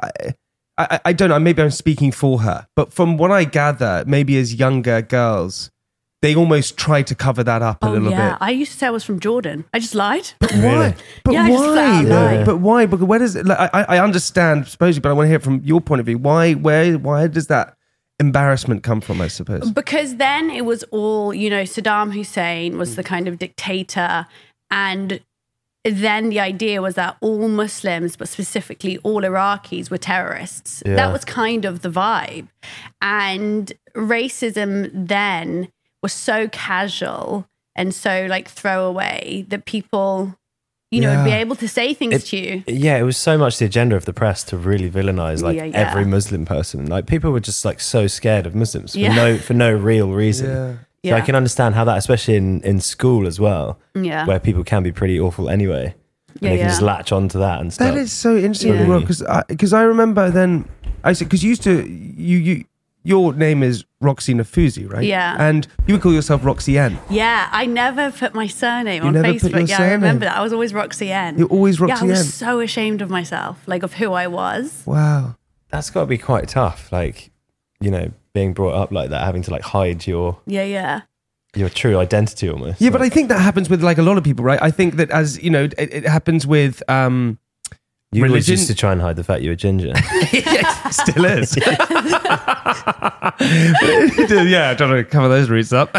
I, 0.77 0.87
I- 0.91 0.99
I 1.05 1.13
don't 1.13 1.29
know. 1.29 1.39
Maybe 1.39 1.61
I'm 1.61 1.71
speaking 1.71 2.11
for 2.11 2.39
her, 2.41 2.67
but 2.75 2.93
from 2.93 3.17
what 3.17 3.31
I 3.31 3.43
gather, 3.43 4.03
maybe 4.07 4.37
as 4.37 4.55
younger 4.55 5.01
girls, 5.01 5.71
they 6.21 6.35
almost 6.35 6.77
try 6.77 7.01
to 7.01 7.15
cover 7.15 7.43
that 7.43 7.61
up 7.61 7.83
a 7.83 7.87
Oh 7.87 7.91
little 7.91 8.11
yeah, 8.11 8.31
bit. 8.31 8.37
I 8.41 8.51
used 8.51 8.71
to 8.73 8.77
say 8.77 8.87
I 8.87 8.91
was 8.91 9.03
from 9.03 9.19
Jordan. 9.19 9.65
I 9.73 9.79
just 9.79 9.95
lied. 9.95 10.31
But 10.39 10.51
why? 10.53 10.95
But 11.25 11.33
Yeah, 11.33 11.43
I 11.43 11.49
just 11.49 11.63
flat 11.63 11.75
why? 11.75 11.99
out 11.99 12.05
lied. 12.37 12.45
But 12.45 12.57
why? 12.59 12.85
Because 12.85 13.05
where 13.05 13.19
does 13.19 13.35
it? 13.35 13.45
Like, 13.45 13.69
I, 13.73 13.83
I 13.97 13.99
understand 14.03 14.67
supposedly, 14.67 15.01
but 15.01 15.09
I 15.09 15.13
want 15.13 15.25
to 15.25 15.29
hear 15.29 15.39
from 15.41 15.61
your 15.65 15.81
point 15.81 15.99
of 15.99 16.05
view. 16.05 16.17
Why? 16.17 16.53
Where? 16.53 16.97
Why 16.97 17.27
does 17.27 17.47
that 17.47 17.75
embarrassment 18.19 18.83
come 18.83 19.01
from? 19.01 19.21
I 19.21 19.27
suppose. 19.27 19.71
Because 19.71 20.17
then 20.17 20.49
it 20.49 20.65
was 20.65 20.83
all, 20.91 21.33
you 21.33 21.49
know, 21.49 21.63
Saddam 21.63 22.13
Hussein 22.13 22.77
was 22.77 22.95
the 22.95 23.03
kind 23.03 23.27
of 23.27 23.39
dictator. 23.39 24.27
And 24.71 25.21
then 25.85 26.29
the 26.29 26.39
idea 26.39 26.81
was 26.81 26.95
that 26.95 27.17
all 27.21 27.47
Muslims, 27.47 28.15
but 28.15 28.27
specifically 28.27 28.97
all 28.99 29.21
Iraqis, 29.21 29.89
were 29.89 29.97
terrorists. 29.97 30.83
Yeah. 30.85 30.95
That 30.95 31.11
was 31.11 31.23
kind 31.25 31.65
of 31.65 31.81
the 31.81 31.89
vibe. 31.89 32.47
And 33.01 33.71
racism 33.95 34.91
then 34.93 35.69
was 36.03 36.13
so 36.13 36.47
casual 36.49 37.47
and 37.75 37.95
so 37.95 38.27
like 38.29 38.47
throwaway 38.47 39.45
that 39.47 39.65
people, 39.65 40.35
you 40.91 41.01
know, 41.01 41.15
would 41.17 41.25
be 41.25 41.31
able 41.31 41.55
to 41.55 41.67
say 41.67 41.93
things 41.93 42.15
It- 42.15 42.25
to 42.27 42.37
you. 42.37 42.63
Yeah, 42.67 42.97
it 42.97 43.03
was 43.03 43.17
so 43.17 43.37
much 43.37 43.59
the 43.59 43.65
agenda 43.65 43.95
of 43.95 44.05
the 44.05 44.13
press 44.13 44.43
to 44.45 44.57
really 44.57 44.89
villainize 44.89 45.41
like 45.43 45.55
Yeah, 45.57 45.65
yeah. 45.65 45.77
every 45.89 46.05
Muslim 46.05 46.45
person. 46.45 46.87
Like 46.87 47.05
people 47.05 47.31
were 47.31 47.39
just 47.39 47.63
like 47.65 47.79
so 47.79 48.07
scared 48.07 48.45
of 48.47 48.55
Muslims 48.55 48.93
for 48.93 48.99
Yeah. 48.99 49.13
no 49.15 49.37
for 49.37 49.53
no 49.53 49.71
real 49.71 50.09
reason. 50.11 50.79
Yeah. 51.03 51.11
So 51.11 51.17
I 51.17 51.21
can 51.21 51.35
understand 51.35 51.75
how 51.75 51.83
that, 51.85 51.97
especially 51.97 52.35
in 52.35 52.61
in 52.61 52.79
school 52.81 53.27
as 53.27 53.39
well, 53.39 53.77
Yeah. 53.93 54.25
where 54.25 54.39
people 54.39 54.63
can 54.63 54.83
be 54.83 54.91
pretty 54.91 55.19
awful 55.19 55.47
anyway. 55.49 55.93
And 56.29 56.41
Yeah, 56.41 56.49
they 56.49 56.57
can 56.57 56.65
yeah. 56.65 56.69
just 56.69 56.81
latch 56.81 57.11
onto 57.11 57.39
that 57.39 57.59
and 57.61 57.71
stuff. 57.73 57.93
That 57.93 57.97
is 57.99 58.11
so 58.11 58.35
interesting 58.35 58.73
Yeah. 58.73 58.99
because 58.99 59.23
because 59.47 59.73
I, 59.73 59.83
remember 59.83 60.29
then 60.31 60.65
I 61.03 61.13
said 61.13 61.27
because 61.27 61.43
you 61.43 61.49
used 61.49 61.63
to 61.63 61.87
you 61.87 62.37
you 62.37 62.63
your 63.03 63.33
name 63.33 63.63
is 63.63 63.85
Roxie 64.01 64.33
Nafousi, 64.35 64.91
right? 64.91 65.03
Yeah. 65.03 65.35
And 65.39 65.67
you 65.87 65.93
would 65.95 66.01
call 66.01 66.13
yourself 66.13 66.43
Roxie 66.43 66.77
N. 66.77 66.99
Yeah, 67.09 67.47
I 67.51 67.65
never 67.65 68.11
put 68.11 68.33
my 68.33 68.47
surname 68.47 69.01
You 69.03 69.07
on 69.07 69.13
never 69.13 69.33
put 69.33 69.41
Facebook. 69.51 69.51
your 69.51 69.61
yeah, 69.67 69.81
I 69.81 69.91
remember 69.91 70.25
that. 70.25 70.37
I 70.37 70.41
was 70.41 70.53
always 70.53 70.73
Roxie 70.73 71.11
N. 71.11 71.37
You're 71.37 71.47
always 71.47 71.79
Roxie 71.79 72.01
N. 72.03 72.07
yeah, 72.07 72.13
Roxie 72.13 72.19
I 72.19 72.19
was 72.19 72.27
N. 72.27 72.47
so 72.47 72.59
ashamed 72.59 73.01
of 73.01 73.09
myself, 73.09 73.61
like 73.67 73.83
of 73.83 73.93
who 73.93 74.13
I 74.13 74.27
was. 74.27 74.83
Wow. 74.85 75.35
That's 75.69 75.89
got 75.89 76.01
to 76.01 76.05
be 76.07 76.17
quite 76.17 76.47
tough. 76.49 76.91
Like, 76.91 77.31
you 77.79 77.91
know, 77.91 78.11
being 78.33 78.53
brought 78.53 78.73
up 78.75 78.91
like 78.91 79.09
that, 79.11 79.23
having 79.23 79.41
to 79.43 79.51
like 79.51 79.61
hide 79.61 80.05
your 80.07 80.39
Yeah, 80.45 80.63
yeah. 80.63 81.01
your 81.55 81.69
true 81.69 81.97
identity 81.97 82.49
almost. 82.49 82.81
Yeah, 82.81 82.89
but 82.89 83.01
I 83.01 83.09
think 83.09 83.29
that 83.29 83.39
happens 83.39 83.69
with 83.69 83.81
like 83.83 83.97
a 83.97 84.03
lot 84.03 84.17
of 84.17 84.23
people, 84.23 84.43
right? 84.43 84.61
I 84.61 84.71
think 84.71 84.95
that 84.95 85.09
as 85.11 85.41
you 85.41 85.49
know, 85.49 85.63
it, 85.63 85.75
it 85.77 86.05
happens 86.05 86.45
with 86.45 86.81
um 86.89 87.39
you 88.11 88.21
always 88.23 88.31
religion- 88.31 88.53
used 88.53 88.67
to 88.67 88.75
try 88.75 88.91
and 88.91 89.01
hide 89.01 89.15
the 89.15 89.23
fact 89.23 89.41
you 89.43 89.49
were 89.51 89.55
ginger. 89.55 89.93
still 90.91 91.25
is. 91.25 91.55
yeah, 93.39 94.69
I'm 94.71 94.77
trying 94.77 94.95
to 94.95 95.03
cover 95.09 95.27
those 95.27 95.49
roots 95.49 95.73
up. 95.73 95.89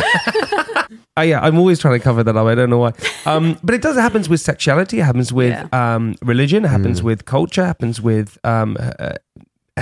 Uh, 1.16 1.20
yeah, 1.22 1.40
I'm 1.40 1.58
always 1.58 1.78
trying 1.78 1.98
to 1.98 2.02
cover 2.02 2.22
that 2.24 2.36
up. 2.36 2.46
I 2.46 2.54
don't 2.54 2.70
know 2.70 2.78
why. 2.78 2.92
Um, 3.26 3.58
but 3.62 3.74
it 3.74 3.82
does 3.82 3.96
it 3.96 4.00
happens 4.00 4.28
with 4.28 4.40
sexuality. 4.40 5.00
It 5.00 5.04
happens 5.04 5.32
with 5.32 5.50
Yeah. 5.50 5.94
um, 5.94 6.14
religion. 6.22 6.64
It 6.64 6.68
happens 6.68 7.02
with 7.02 7.24
culture. 7.24 7.62
It 7.62 7.66
happens 7.66 8.00
with 8.00 8.38
um, 8.44 8.76
uh, 8.80 9.14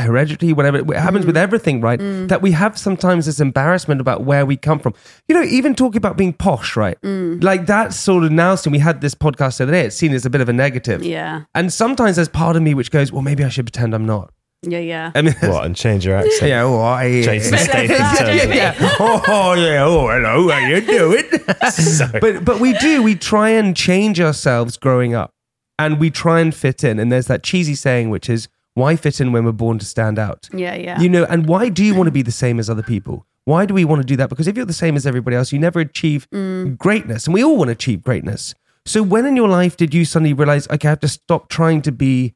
heredity. 0.00 0.52
Whatever. 0.52 0.78
It 0.78 0.96
happens 0.96 1.26
with 1.26 1.36
mm. 1.36 1.40
everything, 1.40 1.80
right? 1.80 1.98
Mm. 1.98 2.28
That 2.28 2.42
we 2.42 2.52
have 2.52 2.78
sometimes 2.78 3.26
this 3.26 3.40
embarrassment 3.40 4.00
about 4.00 4.24
where 4.24 4.46
we 4.46 4.56
come 4.56 4.78
from. 4.78 4.94
You 5.28 5.34
know, 5.34 5.42
even 5.42 5.74
talking 5.74 5.98
about 5.98 6.16
being 6.16 6.32
posh, 6.32 6.76
right? 6.76 7.00
Mm. 7.02 7.42
Like 7.42 7.66
that 7.66 7.92
sort 7.92 8.24
of 8.24 8.32
now. 8.32 8.54
Since 8.54 8.72
we 8.72 8.78
had 8.78 9.00
this 9.00 9.14
podcast 9.14 9.58
the 9.58 9.64
other 9.64 9.72
day, 9.72 9.82
it's 9.82 9.96
seen 9.96 10.12
as 10.12 10.26
a 10.26 10.30
bit 10.30 10.40
of 10.40 10.48
a 10.48 10.52
negative. 10.52 11.02
Yeah. 11.02 11.44
And 11.54 11.72
sometimes 11.72 12.16
there's 12.16 12.28
part 12.28 12.56
of 12.56 12.62
me 12.62 12.74
which 12.74 12.90
goes, 12.90 13.12
well, 13.12 13.22
maybe 13.22 13.44
I 13.44 13.48
should 13.48 13.66
pretend 13.66 13.94
I'm 13.94 14.06
not. 14.06 14.32
Yeah, 14.62 14.80
yeah. 14.80 15.12
I 15.14 15.22
mean, 15.22 15.34
what 15.40 15.64
and 15.64 15.76
change 15.76 16.04
your 16.04 16.16
accent? 16.16 16.50
yeah, 16.50 16.64
oh, 16.64 16.80
I, 16.80 17.22
Jason 17.22 17.52
But 17.52 17.60
Statham 17.60 17.88
like 17.88 17.98
that, 17.98 18.18
turns 18.18 18.40
don't 18.40 18.50
up. 18.50 18.54
you? 18.54 18.60
yeah. 18.60 18.96
Oh 18.98 19.54
yeah. 19.54 19.84
Oh 19.84 20.08
hello. 20.08 20.48
How 20.48 20.58
you 20.66 20.80
doing? 20.80 21.24
but 22.20 22.44
but 22.44 22.60
we 22.60 22.72
do. 22.78 23.02
We 23.02 23.14
try 23.14 23.50
and 23.50 23.76
change 23.76 24.20
ourselves 24.20 24.76
growing 24.76 25.14
up, 25.14 25.32
and 25.78 26.00
we 26.00 26.10
try 26.10 26.40
and 26.40 26.52
fit 26.52 26.82
in. 26.82 26.98
And 26.98 27.12
there's 27.12 27.28
that 27.28 27.44
cheesy 27.44 27.76
saying, 27.76 28.10
which 28.10 28.28
is, 28.28 28.48
"Why 28.78 28.96
fit 28.96 29.20
in 29.20 29.32
when 29.32 29.44
we're 29.44 29.52
born 29.52 29.78
to 29.78 29.84
stand 29.84 30.18
out?" 30.18 30.48
Yeah, 30.52 30.74
yeah. 30.74 31.00
You 31.00 31.08
know. 31.08 31.24
And 31.24 31.46
why 31.46 31.68
do 31.68 31.84
you 31.84 31.94
want 31.94 32.06
to 32.06 32.12
be 32.12 32.22
the 32.22 32.32
same 32.32 32.58
as 32.58 32.70
other 32.70 32.82
people? 32.82 33.26
Why 33.44 33.66
do 33.66 33.74
we 33.74 33.84
want 33.84 34.00
to 34.02 34.06
do 34.06 34.16
that? 34.16 34.28
Because 34.28 34.46
if 34.46 34.56
you're 34.56 34.66
the 34.66 34.72
same 34.72 34.94
as 34.96 35.06
everybody 35.06 35.36
else, 35.36 35.52
you 35.52 35.58
never 35.58 35.80
achieve 35.80 36.28
mm. 36.30 36.76
greatness, 36.78 37.26
and 37.26 37.34
we 37.34 37.42
all 37.44 37.56
want 37.56 37.68
to 37.68 37.72
achieve 37.72 38.02
greatness. 38.02 38.54
So 38.84 39.02
when 39.02 39.26
in 39.26 39.36
your 39.36 39.48
life 39.48 39.76
did 39.76 39.92
you 39.92 40.06
suddenly 40.06 40.32
realize, 40.32 40.66
okay, 40.68 40.88
I 40.88 40.92
have 40.92 41.00
to 41.00 41.08
stop 41.08 41.50
trying 41.50 41.82
to 41.82 41.92
be 41.92 42.34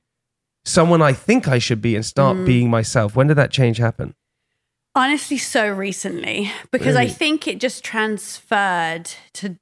someone 0.64 1.00
I 1.00 1.14
think 1.14 1.48
I 1.48 1.58
should 1.58 1.80
be 1.80 1.96
and 1.96 2.04
start 2.04 2.36
mm. 2.36 2.46
being 2.46 2.68
myself? 2.68 3.16
When 3.16 3.26
did 3.26 3.38
that 3.38 3.50
change 3.50 3.78
happen? 3.78 4.14
Honestly, 4.94 5.38
so 5.38 5.70
recently 5.70 6.52
because 6.70 6.96
I 6.96 7.06
think 7.06 7.48
it 7.48 7.58
just 7.58 7.82
transferred 7.82 9.10
to, 9.34 9.56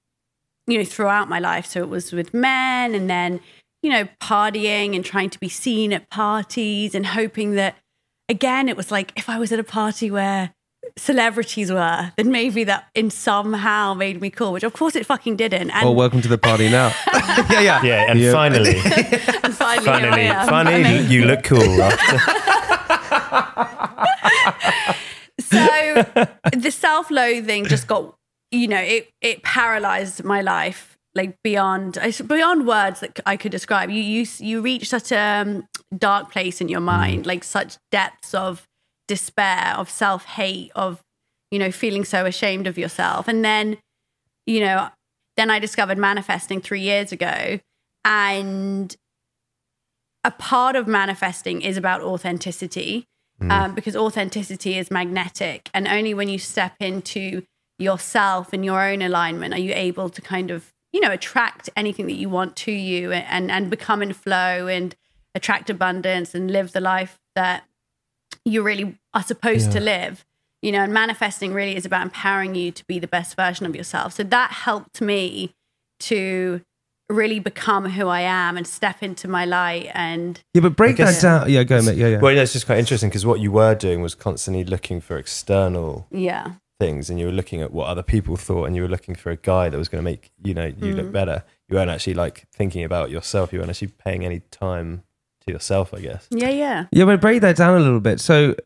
you 0.67 0.79
know, 0.79 0.85
throughout 0.85 1.29
my 1.29 1.39
life. 1.39 1.67
So 1.67 1.81
it 1.81 1.89
was 1.89 2.13
with 2.13 2.35
men 2.35 2.95
and 2.95 3.09
then, 3.09 3.41
you 3.83 3.91
know, 3.91 4.07
partying 4.21 4.95
and 4.95 5.05
trying 5.05 5.31
to 5.31 5.39
be 5.39 5.49
seen 5.49 5.93
at 5.93 6.09
parties 6.11 6.95
and 6.95 7.07
hoping 7.07 7.53
that, 7.53 7.77
again, 8.29 8.69
it 8.69 8.77
was 8.77 8.91
like 8.91 9.13
if 9.17 9.29
I 9.29 9.39
was 9.39 9.53
at 9.53 9.59
a 9.59 9.65
party 9.65 10.11
where 10.11 10.53
celebrities 10.97 11.71
were, 11.71 12.13
then 12.17 12.31
maybe 12.31 12.65
that 12.65 12.89
in 12.95 13.11
somehow 13.11 13.95
made 13.95 14.21
me 14.21 14.29
cool, 14.31 14.53
which 14.53 14.65
of 14.65 14.73
course 14.73 14.97
it 14.97 15.07
fucking 15.07 15.37
didn't. 15.37 15.71
And 15.71 15.85
Well, 15.85 15.95
welcome 15.95 16.21
to 16.23 16.29
the 16.29 16.39
party 16.39 16.69
now. 16.71 16.89
yeah, 17.51 17.61
yeah. 17.63 17.83
Yeah, 17.83 18.11
and 18.11 18.19
Yeah. 18.21 18.33
finally, 18.33 18.77
and 19.45 19.55
finally, 19.55 19.85
here 19.85 19.85
finally, 19.85 20.23
am. 20.23 20.49
finally, 20.49 20.99
you 21.07 21.25
look 21.25 21.43
cool. 21.45 21.83
After. 21.83 22.19
so 25.41 26.05
the 26.57 26.71
self-loathing 26.71 27.67
just 27.67 27.87
got 27.87 28.15
you 28.51 28.69
know 28.69 28.79
it 28.81 29.09
it 29.21 29.43
paralyzed 29.43 30.25
my 30.25 30.41
life 30.41 30.90
like 31.15 31.37
beyond 31.43 31.99
beyond 32.27 32.67
words 32.67 33.01
that 33.01 33.21
i 33.27 33.37
could 33.37 33.53
describe. 33.53 33.91
You 33.91 34.03
you 34.03 34.27
you 34.39 34.61
reach 34.63 34.89
such 34.89 35.13
a 35.13 35.19
um, 35.19 35.69
dark 35.97 36.31
place 36.31 36.61
in 36.61 36.69
your 36.69 36.81
mind 36.81 37.27
like 37.27 37.45
such 37.45 37.77
depths 37.91 38.35
of 38.35 38.67
despair 39.09 39.75
of 39.77 39.91
self-hate 39.91 40.71
of 40.77 41.03
you 41.51 41.59
know 41.59 41.73
feeling 41.73 42.05
so 42.05 42.27
ashamed 42.27 42.67
of 42.67 42.79
yourself. 42.79 43.29
And 43.29 43.45
then 43.45 43.79
you 44.47 44.61
know 44.61 44.89
then 45.37 45.51
i 45.51 45.59
discovered 45.59 45.99
manifesting 45.99 46.61
3 46.61 46.81
years 46.81 47.13
ago. 47.13 47.59
And 48.05 48.97
a 50.25 50.31
part 50.31 50.77
of 50.77 50.87
manifesting 50.87 51.63
is 51.63 51.77
about 51.77 52.03
authenticity 52.03 53.07
um, 53.49 53.75
because 53.75 53.97
authenticity 53.97 54.77
is 54.77 54.91
magnetic. 54.91 55.71
And 55.73 55.89
only 55.89 56.13
when 56.13 56.29
you 56.29 56.39
step 56.39 56.75
into 56.79 57.43
yourself 57.79 58.53
and 58.53 58.65
your 58.65 58.83
own 58.83 59.01
alignment 59.01 59.55
are 59.55 59.61
you 59.61 59.73
able 59.75 60.11
to 60.11 60.21
kind 60.21 60.51
of, 60.51 60.71
you 60.93 61.01
know, 61.01 61.11
attract 61.11 61.71
anything 61.77 62.07
that 62.07 62.15
you 62.15 62.29
want 62.29 62.57
to 62.57 62.73
you 62.73 63.13
and, 63.13 63.51
and 63.51 63.71
become 63.71 64.03
in 64.03 64.13
flow 64.13 64.67
and 64.67 64.97
attract 65.35 65.71
abundance 65.71 66.35
and 66.35 66.51
live 66.51 66.73
the 66.73 66.81
life 66.81 67.19
that 67.37 67.65
you 68.45 68.63
really 68.63 68.99
are 69.15 69.23
supposed 69.23 69.73
to 69.73 69.81
live. 69.81 70.25
You 70.63 70.73
know, 70.73 70.81
and 70.83 70.93
manifesting 70.93 71.55
really 71.55 71.75
is 71.75 71.87
about 71.87 72.03
empowering 72.03 72.55
you 72.55 72.71
to 72.73 72.85
be 72.87 72.99
the 72.99 73.07
best 73.07 73.35
version 73.35 73.65
of 73.65 73.75
yourself. 73.75 74.13
So 74.13 74.23
that 74.25 74.51
helped 74.51 75.01
me 75.01 75.55
to 76.01 76.61
really 77.09 77.41
become 77.41 77.89
who 77.91 78.09
I 78.09 78.21
am 78.21 78.57
and 78.57 78.67
step 78.67 79.03
into 79.03 79.27
my 79.27 79.45
light 79.45 79.91
and 79.95 80.41
Yeah, 80.55 80.61
but 80.63 80.77
break 80.77 80.97
guess- 80.97 81.23
that 81.23 81.41
down. 81.41 81.51
Yeah, 81.51 81.65
go, 81.65 81.83
mate. 81.83 81.97
Yeah, 81.97 82.09
yeah. 82.09 82.21
Well, 82.21 82.33
yeah, 82.33 82.43
it's 82.43 82.53
just 82.53 82.67
quite 82.67 82.79
interesting 82.79 83.09
because 83.09 83.27
what 83.27 83.41
you 83.41 83.51
were 83.51 83.75
doing 83.75 84.01
was 84.03 84.15
constantly 84.15 84.65
looking 84.65 85.01
for 85.01 85.17
external 85.17 86.07
yeah. 86.11 86.53
Things, 86.81 87.11
and 87.11 87.21
you 87.21 87.27
were 87.27 87.33
looking 87.33 87.61
at 87.61 87.71
what 87.73 87.87
other 87.89 88.03
people 88.03 88.37
thought, 88.37 88.65
and 88.65 88.75
you 88.75 88.81
were 88.83 88.89
looking 88.89 89.15
for 89.15 89.31
a 89.31 89.37
guy 89.37 89.69
that 89.69 89.77
was 89.77 89.89
going 89.89 90.03
to 90.03 90.11
make 90.11 90.31
you 90.43 90.55
know 90.55 90.65
you 90.65 90.95
Mm. 90.95 90.97
look 90.97 91.13
better. 91.13 91.45
You 91.69 91.77
weren't 91.77 91.91
actually 91.91 92.15
like 92.15 92.47
thinking 92.53 92.83
about 92.85 93.11
yourself. 93.11 93.53
You 93.53 93.59
weren't 93.61 93.71
actually 93.71 93.93
paying 94.07 94.25
any 94.25 94.41
time 94.51 95.03
to 95.47 95.53
yourself. 95.53 95.93
I 95.95 96.01
guess. 96.01 96.27
Yeah, 96.31 96.49
yeah. 96.49 96.87
Yeah, 96.91 97.05
but 97.05 97.21
break 97.21 97.43
that 97.43 97.57
down 97.57 97.77
a 97.77 97.81
little 97.85 98.01
bit. 98.01 98.19
So, 98.19 98.57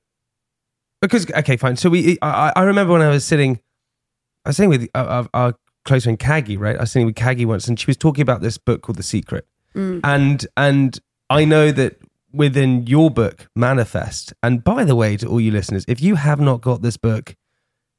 because 1.02 1.28
okay, 1.30 1.56
fine. 1.56 1.76
So 1.76 1.90
we, 1.90 2.16
I, 2.23 2.52
I 2.56 2.62
remember 2.62 2.92
when 2.92 3.02
I 3.02 3.09
was 3.09 3.25
sitting, 3.25 3.59
I 4.44 4.50
was 4.50 4.56
sitting 4.56 4.71
with 4.71 4.88
our, 4.94 5.06
our, 5.06 5.28
our 5.35 5.54
close 5.85 6.04
friend 6.04 6.18
Caggie, 6.18 6.56
right? 6.56 6.76
I 6.76 6.80
was 6.83 6.92
sitting 6.92 7.06
with 7.06 7.16
Caggie 7.16 7.44
once, 7.44 7.68
and 7.68 7.78
she 7.78 7.87
was 7.87 7.97
talking 7.97 8.23
about 8.23 8.40
this 8.40 8.59
book 8.59 8.83
called 8.83 8.97
The 8.97 9.02
Secret, 9.02 9.47
mm. 9.75 10.00
and 10.04 10.47
and 10.56 10.99
I 11.28 11.44
know 11.44 11.73
that 11.73 11.99
within 12.33 12.87
your 12.87 13.11
book, 13.11 13.49
Manifest. 13.56 14.33
And 14.42 14.62
by 14.64 14.85
the 14.85 14.94
way, 14.94 15.16
to 15.18 15.26
all 15.26 15.40
you 15.40 15.50
listeners, 15.50 15.85
if 15.88 16.00
you 16.00 16.14
have 16.14 16.40
not 16.40 16.61
got 16.61 16.80
this 16.83 16.97
book, 16.97 17.30
it's 17.30 17.37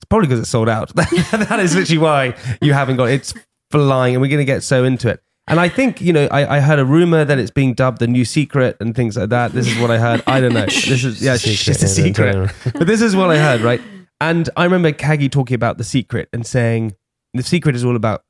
probably 0.09 0.27
because 0.27 0.39
it's 0.39 0.49
sold 0.49 0.69
out. 0.69 0.93
that 0.95 1.59
is 1.59 1.75
literally 1.75 1.97
why 1.97 2.35
you 2.61 2.73
haven't 2.73 2.97
got 2.97 3.05
it. 3.05 3.15
It's 3.15 3.33
flying, 3.71 4.15
and 4.15 4.21
we're 4.21 4.29
going 4.29 4.39
to 4.39 4.45
get 4.45 4.63
so 4.63 4.83
into 4.83 5.09
it. 5.09 5.21
And 5.47 5.59
I 5.59 5.69
think, 5.69 6.01
you 6.01 6.11
know, 6.11 6.27
I, 6.31 6.57
I 6.57 6.59
heard 6.59 6.79
a 6.79 6.85
rumor 6.85 7.23
that 7.23 7.37
it's 7.37 7.51
being 7.51 7.75
dubbed 7.75 7.99
the 7.99 8.07
new 8.07 8.25
secret 8.25 8.77
and 8.79 8.95
things 8.95 9.15
like 9.15 9.29
that. 9.29 9.51
This 9.51 9.67
is 9.67 9.77
what 9.79 9.91
I 9.91 9.99
heard. 9.99 10.23
I 10.25 10.41
don't 10.41 10.53
know. 10.53 10.65
This 10.65 11.03
is, 11.03 11.21
yeah, 11.21 11.35
it's 11.35 11.43
just 11.43 11.83
a 11.83 11.87
Secret, 11.87 12.51
but 12.73 12.87
this 12.87 13.01
is 13.01 13.15
what 13.15 13.29
I 13.29 13.37
heard, 13.37 13.61
right? 13.61 13.79
And 14.19 14.49
I 14.57 14.63
remember 14.63 14.91
Caggie 14.91 15.29
talking 15.29 15.53
about 15.53 15.77
the 15.77 15.83
secret 15.83 16.29
and 16.33 16.47
saying 16.47 16.95
the 17.35 17.43
secret 17.43 17.75
is 17.75 17.85
all 17.85 17.95
about 17.95 18.23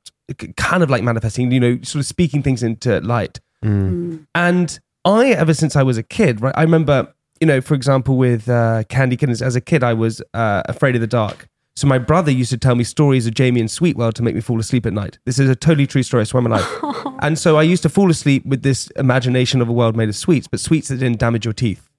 kind 0.58 0.82
of 0.82 0.90
like 0.90 1.02
manifesting, 1.02 1.50
you 1.52 1.60
know, 1.60 1.78
sort 1.82 2.00
of 2.00 2.06
speaking 2.06 2.42
things 2.42 2.62
into 2.62 3.00
light. 3.00 3.40
And 4.34 4.78
I, 5.06 5.30
ever 5.30 5.54
since 5.54 5.74
I 5.74 5.82
was 5.82 5.96
a 5.96 6.02
kid, 6.02 6.42
right, 6.42 6.52
I 6.54 6.62
remember, 6.62 7.14
you 7.40 7.46
know, 7.46 7.60
for 7.62 7.74
example, 7.74 8.16
with 8.18 8.48
uh, 8.48 8.82
Candy 8.90 9.16
Kittens, 9.16 9.40
as 9.40 9.56
a 9.56 9.60
kid, 9.62 9.82
I 9.82 9.94
was 9.94 10.20
uh, 10.34 10.62
afraid 10.66 10.96
of 10.96 11.00
the 11.00 11.06
dark. 11.06 11.48
So 11.76 11.86
my 11.86 11.98
brother 11.98 12.30
used 12.30 12.50
to 12.50 12.56
tell 12.56 12.74
me 12.74 12.84
stories 12.84 13.26
of 13.26 13.34
Jamie 13.34 13.60
and 13.60 13.68
Sweetwell 13.68 14.12
to 14.14 14.22
make 14.22 14.34
me 14.34 14.40
fall 14.40 14.58
asleep 14.58 14.86
at 14.86 14.94
night. 14.94 15.18
This 15.26 15.38
is 15.38 15.50
a 15.50 15.54
totally 15.54 15.86
true 15.86 16.02
story. 16.02 16.22
I 16.22 16.24
swear 16.24 16.42
my 16.42 16.58
life. 16.58 17.06
and 17.20 17.38
so 17.38 17.58
I 17.58 17.62
used 17.62 17.82
to 17.82 17.90
fall 17.90 18.10
asleep 18.10 18.46
with 18.46 18.62
this 18.62 18.88
imagination 18.96 19.60
of 19.60 19.68
a 19.68 19.72
world 19.72 19.94
made 19.94 20.08
of 20.08 20.16
sweets, 20.16 20.48
but 20.48 20.58
sweets 20.58 20.88
that 20.88 20.96
didn't 20.96 21.18
damage 21.18 21.44
your 21.44 21.52
teeth. 21.52 21.90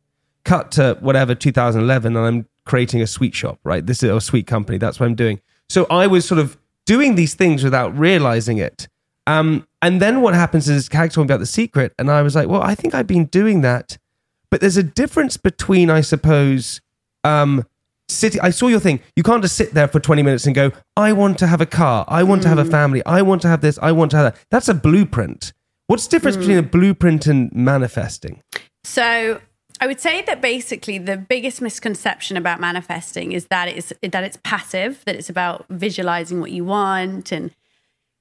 Cut 0.45 0.71
to 0.71 0.97
whatever 0.99 1.35
2011, 1.35 2.15
and 2.17 2.25
I'm 2.25 2.47
creating 2.65 3.03
a 3.03 3.07
sweet 3.07 3.35
shop. 3.35 3.59
Right, 3.63 3.85
this 3.85 4.01
is 4.01 4.09
a 4.09 4.19
sweet 4.19 4.47
company. 4.47 4.79
That's 4.79 4.99
what 4.99 5.05
I'm 5.05 5.15
doing. 5.15 5.41
So 5.69 5.85
I 5.91 6.07
was 6.07 6.25
sort 6.25 6.39
of 6.39 6.57
doing 6.85 7.13
these 7.13 7.35
things 7.35 7.63
without 7.63 7.95
realizing 7.95 8.57
it. 8.57 8.87
Um, 9.27 9.67
and 9.83 10.01
then 10.01 10.21
what 10.21 10.33
happens 10.33 10.67
is 10.69 10.89
Kag 10.89 11.11
told 11.11 11.27
me 11.27 11.33
about 11.33 11.39
the 11.39 11.45
secret, 11.45 11.93
and 11.99 12.09
I 12.09 12.23
was 12.23 12.33
like, 12.33 12.47
well, 12.47 12.63
I 12.63 12.73
think 12.73 12.95
I've 12.95 13.05
been 13.05 13.25
doing 13.25 13.61
that, 13.61 13.99
but 14.49 14.59
there's 14.59 14.77
a 14.77 14.83
difference 14.83 15.37
between, 15.37 15.91
I 15.91 16.01
suppose, 16.01 16.81
um, 17.23 17.65
sitting. 18.09 18.41
I 18.41 18.49
saw 18.49 18.67
your 18.67 18.79
thing. 18.79 18.99
You 19.15 19.23
can't 19.23 19.41
just 19.41 19.55
sit 19.55 19.73
there 19.73 19.87
for 19.87 19.99
20 19.99 20.23
minutes 20.23 20.45
and 20.45 20.55
go, 20.55 20.71
I 20.95 21.13
want 21.13 21.37
to 21.39 21.47
have 21.47 21.61
a 21.61 21.65
car, 21.65 22.05
I 22.07 22.23
want 22.23 22.41
to 22.43 22.49
have 22.49 22.57
a 22.57 22.65
family, 22.65 23.05
I 23.05 23.21
want 23.21 23.41
to 23.43 23.47
have 23.47 23.61
this, 23.61 23.77
I 23.81 23.91
want 23.91 24.11
to 24.11 24.17
have 24.17 24.33
that. 24.33 24.45
That's 24.49 24.69
a 24.69 24.73
blueprint. 24.73 25.53
What's 25.87 26.05
the 26.07 26.11
difference 26.11 26.37
between 26.37 26.57
a 26.57 26.63
blueprint 26.63 27.27
and 27.27 27.51
manifesting? 27.53 28.41
So 28.83 29.39
I 29.79 29.87
would 29.87 29.99
say 29.99 30.21
that 30.23 30.41
basically 30.41 30.97
the 30.97 31.17
biggest 31.17 31.61
misconception 31.61 32.35
about 32.35 32.59
manifesting 32.59 33.31
is 33.31 33.47
that 33.47 33.67
it's 33.67 33.93
that 34.01 34.23
it's 34.23 34.37
passive, 34.43 35.03
that 35.05 35.15
it's 35.15 35.29
about 35.29 35.65
visualizing 35.69 36.39
what 36.39 36.51
you 36.51 36.65
want 36.65 37.31
and 37.31 37.51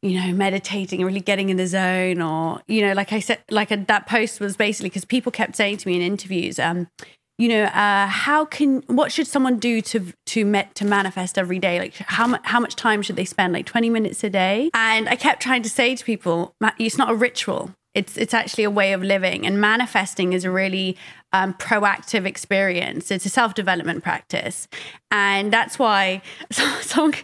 you 0.03 0.21
know 0.21 0.33
meditating 0.33 1.01
and 1.01 1.07
really 1.07 1.21
getting 1.21 1.49
in 1.49 1.57
the 1.57 1.67
zone 1.67 2.21
or 2.21 2.61
you 2.69 2.83
know 2.83 2.93
like 2.93 3.13
I 3.13 3.21
said 3.21 3.39
like 3.51 3.71
a, 3.71 3.77
that 3.77 4.07
post 4.07 4.41
was 4.41 4.57
basically 4.57 4.91
because 4.91 5.05
people 5.05 5.33
kept 5.33 5.57
saying 5.57 5.79
to 5.79 5.89
me 5.89 5.97
in 5.97 6.03
interviews 6.03 6.59
um 6.59 6.89
you 7.39 7.49
know 7.49 7.65
uh 7.65 8.07
how 8.07 8.45
can 8.45 8.83
what 8.87 9.13
should 9.13 9.27
someone 9.27 9.59
do 9.59 9.81
to 9.83 10.13
to 10.27 10.45
met 10.45 10.75
to 10.77 10.85
manifest 10.85 11.39
every 11.39 11.59
day? 11.59 11.79
Like 11.79 11.95
how 11.97 12.27
much 12.27 12.41
how 12.45 12.61
much 12.61 12.77
time 12.77 13.03
should 13.03 13.17
they 13.17 13.25
spend? 13.25 13.53
Like 13.53 13.67
20 13.67 13.91
minutes 13.91 14.25
a 14.25 14.31
day? 14.31 14.71
And 14.75 15.09
I 15.09 15.17
kept 15.17 15.43
trying 15.43 15.63
to 15.63 15.71
say 15.71 15.95
to 15.95 16.05
people 16.05 16.55
it's 16.79 16.99
not 16.99 17.11
a 17.11 17.15
ritual. 17.15 17.71
It's 17.95 18.17
it's 18.19 18.35
actually 18.35 18.65
a 18.65 18.71
way 18.71 18.93
of 18.93 19.03
living. 19.03 19.47
And 19.47 19.61
manifesting 19.61 20.33
is 20.35 20.45
a 20.45 20.51
really 20.51 20.97
um, 21.33 21.55
proactive 21.55 22.27
experience. 22.27 23.11
It's 23.11 23.27
a 23.27 23.31
self-development 23.31 24.03
practice. 24.03 24.69
And 25.11 25.53
that's 25.53 25.79
why 25.79 26.23
someone 26.53 27.15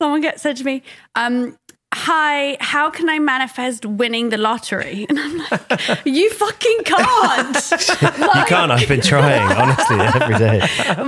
someone 0.00 0.20
gets 0.20 0.42
said 0.42 0.56
to 0.56 0.64
me 0.64 0.82
um 1.14 1.56
hi 1.92 2.56
how 2.60 2.90
can 2.90 3.08
i 3.08 3.18
manifest 3.18 3.84
winning 3.84 4.30
the 4.30 4.38
lottery 4.38 5.06
and 5.08 5.18
i'm 5.18 5.38
like 5.38 6.00
you 6.04 6.30
fucking 6.30 6.78
can't 6.84 7.72
You 8.32 8.44
can't. 8.46 8.72
I've 8.72 8.88
been 8.88 9.00
trying, 9.00 9.42
honestly, 9.52 9.96
every 9.96 10.38
day. 10.38 10.60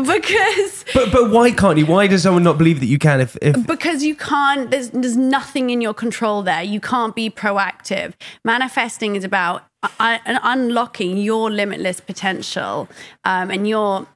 because 0.05 0.85
But 0.93 1.11
but 1.11 1.31
why 1.31 1.51
can't 1.51 1.79
you? 1.79 1.87
Why 1.87 2.07
does 2.07 2.23
someone 2.23 2.43
not 2.43 2.59
believe 2.59 2.81
that 2.81 2.87
you 2.87 2.99
can? 2.99 3.21
If 3.21 3.37
if 3.41 3.67
because 3.67 4.03
you 4.03 4.15
can't 4.15 4.71
there's 4.71 4.91
there's 4.91 5.17
nothing 5.17 5.71
in 5.71 5.81
your 5.81 5.95
control 5.95 6.43
there 6.43 6.63
you 6.63 6.81
can't 6.81 7.15
be 7.15 7.31
proactive 7.31 8.13
manifesting 8.45 9.17
is 9.17 9.25
about 9.25 9.65
uh, 10.01 10.19
unlocking 10.27 11.17
your 11.17 11.51
limitless 11.51 12.01
potential 12.01 12.89
um, 13.25 13.51
and 13.51 13.69
your 13.69 14.07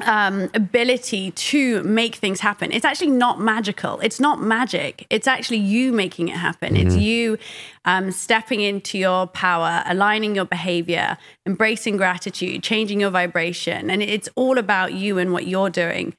um, 0.00 0.48
ability 0.54 1.30
to 1.32 1.82
make 1.84 2.14
things 2.16 2.40
happen 2.40 2.72
it's 2.72 2.84
actually 2.84 3.10
not 3.10 3.38
magical 3.40 4.00
it's 4.00 4.18
not 4.18 4.40
magic 4.40 5.06
it's 5.10 5.26
actually 5.26 5.58
you 5.58 5.92
making 5.92 6.28
it 6.28 6.36
happen 6.36 6.76
it's 6.76 6.96
you 6.96 7.38
um, 7.84 8.10
stepping 8.10 8.60
into 8.60 8.98
your 8.98 9.26
power 9.26 9.82
aligning 9.86 10.34
your 10.34 10.44
behavior 10.46 11.16
embracing 11.46 11.96
gratitude 11.96 12.62
changing 12.62 13.00
your 13.00 13.10
vibration 13.10 13.90
and 13.90 14.02
it's 14.02 14.28
all 14.34 14.58
about 14.58 14.92
you 14.94 15.18
and 15.18 15.32
what 15.32 15.46
you're 15.46 15.70
doing 15.70 16.14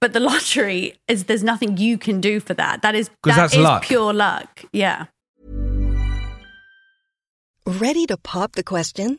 but 0.00 0.12
the 0.12 0.20
lottery 0.30 0.94
is 1.08 1.24
there's 1.24 1.42
nothing 1.44 1.76
you 1.76 1.98
can 1.98 2.20
do 2.20 2.38
for 2.38 2.54
that. 2.54 2.82
That 2.82 2.94
is 2.94 3.08
'Cause 3.22 3.34
that 3.34 3.36
that's 3.36 3.54
is 3.54 3.60
luck. 3.60 3.82
pure 3.82 4.12
luck. 4.12 4.62
Yeah. 4.72 5.06
Ready 7.66 8.06
to 8.06 8.16
pop 8.16 8.52
the 8.52 8.62
question? 8.62 9.18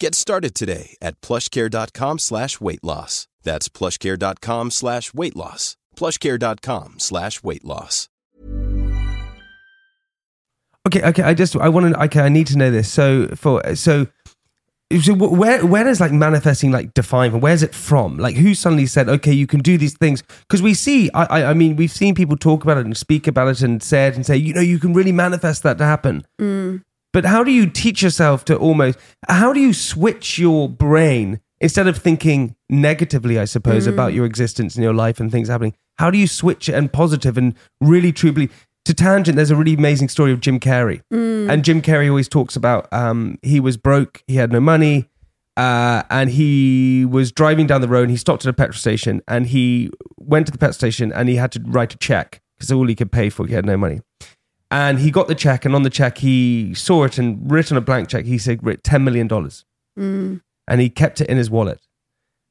Get 0.00 0.14
started 0.14 0.54
today 0.54 0.96
at 1.00 1.20
plushcare.com 1.20 2.18
slash 2.18 2.60
weight 2.60 2.82
loss. 2.82 3.28
That's 3.42 3.68
plushcare.com 3.68 4.70
slash 4.70 5.14
weight 5.14 5.36
loss. 5.36 5.76
plushcare.com 5.96 6.94
slash 6.98 7.42
weight 7.42 7.64
loss. 7.64 8.08
okay 10.86 11.02
okay, 11.02 11.22
I 11.22 11.34
just 11.34 11.56
I 11.56 11.68
want 11.68 11.94
to 11.94 12.02
okay 12.04 12.20
I 12.20 12.28
need 12.28 12.46
to 12.48 12.58
know 12.58 12.70
this. 12.70 12.90
So 12.92 13.28
for 13.28 13.74
so. 13.74 14.06
So 15.00 15.14
where 15.14 15.64
where 15.64 15.82
does 15.82 15.98
like 15.98 16.12
manifesting 16.12 16.70
like 16.70 16.92
define 16.94 17.30
from? 17.30 17.40
Where's 17.40 17.62
it 17.62 17.74
from? 17.74 18.18
Like 18.18 18.36
who 18.36 18.54
suddenly 18.54 18.86
said, 18.86 19.08
okay, 19.08 19.32
you 19.32 19.46
can 19.46 19.60
do 19.60 19.78
these 19.78 19.96
things? 19.96 20.22
Because 20.42 20.60
we 20.62 20.74
see, 20.74 21.10
I, 21.14 21.24
I 21.24 21.50
I 21.50 21.54
mean, 21.54 21.74
we've 21.76 21.90
seen 21.90 22.14
people 22.14 22.36
talk 22.36 22.62
about 22.62 22.76
it 22.76 22.84
and 22.84 22.96
speak 22.96 23.26
about 23.26 23.48
it 23.48 23.62
and 23.62 23.82
say 23.82 24.06
it 24.08 24.14
and 24.14 24.26
say, 24.26 24.36
you 24.36 24.52
know, 24.52 24.60
you 24.60 24.78
can 24.78 24.92
really 24.92 25.10
manifest 25.10 25.62
that 25.62 25.78
to 25.78 25.84
happen. 25.84 26.26
Mm. 26.40 26.82
But 27.14 27.24
how 27.24 27.44
do 27.44 27.52
you 27.52 27.70
teach 27.70 28.02
yourself 28.02 28.44
to 28.46 28.56
almost? 28.56 28.98
How 29.28 29.52
do 29.52 29.60
you 29.60 29.72
switch 29.72 30.36
your 30.36 30.68
brain 30.68 31.40
instead 31.60 31.86
of 31.86 31.96
thinking 31.96 32.56
negatively? 32.68 33.38
I 33.38 33.44
suppose 33.44 33.86
about 33.94 34.12
your 34.14 34.26
existence 34.26 34.74
and 34.74 34.82
your 34.82 34.92
life 34.92 35.20
and 35.20 35.30
things 35.30 35.48
happening. 35.48 35.74
How 35.98 36.10
do 36.10 36.18
you 36.18 36.26
switch 36.26 36.68
it 36.68 36.74
and 36.74 36.92
positive 36.92 37.38
and 37.38 37.54
really 37.80 38.12
truly? 38.12 38.50
To 38.86 38.92
tangent, 38.92 39.36
there's 39.36 39.52
a 39.52 39.56
really 39.56 39.74
amazing 39.74 40.08
story 40.08 40.32
of 40.32 40.40
Jim 40.40 40.58
Carrey, 40.58 41.02
and 41.50 41.64
Jim 41.64 41.80
Carrey 41.80 42.08
always 42.08 42.28
talks 42.28 42.56
about 42.56 42.92
um, 42.92 43.38
he 43.42 43.60
was 43.60 43.76
broke, 43.76 44.22
he 44.26 44.34
had 44.34 44.52
no 44.52 44.60
money, 44.60 45.08
uh, 45.56 46.02
and 46.10 46.30
he 46.30 47.06
was 47.06 47.30
driving 47.32 47.66
down 47.68 47.80
the 47.80 47.88
road. 47.88 48.02
And 48.02 48.10
he 48.10 48.16
stopped 48.16 48.44
at 48.44 48.50
a 48.50 48.52
petrol 48.52 48.76
station, 48.76 49.22
and 49.28 49.46
he 49.46 49.88
went 50.18 50.46
to 50.46 50.52
the 50.52 50.58
petrol 50.58 50.74
station, 50.74 51.12
and 51.12 51.28
he 51.28 51.36
had 51.36 51.52
to 51.52 51.62
write 51.64 51.94
a 51.94 51.96
check 51.96 52.42
because 52.56 52.72
all 52.72 52.88
he 52.88 52.96
could 52.96 53.12
pay 53.12 53.30
for. 53.30 53.46
He 53.46 53.54
had 53.54 53.64
no 53.64 53.76
money. 53.76 54.00
And 54.74 54.98
he 54.98 55.12
got 55.12 55.28
the 55.28 55.36
check, 55.36 55.64
and 55.64 55.72
on 55.72 55.84
the 55.84 55.90
check, 55.90 56.18
he 56.18 56.74
saw 56.74 57.04
it 57.04 57.16
and 57.16 57.48
written 57.48 57.76
a 57.76 57.80
blank 57.80 58.08
check. 58.08 58.24
He 58.24 58.38
said, 58.38 58.58
"Writ 58.66 58.82
ten 58.82 59.04
million 59.04 59.28
dollars," 59.28 59.64
mm. 59.96 60.40
and 60.66 60.80
he 60.80 60.90
kept 60.90 61.20
it 61.20 61.28
in 61.28 61.36
his 61.36 61.48
wallet. 61.48 61.80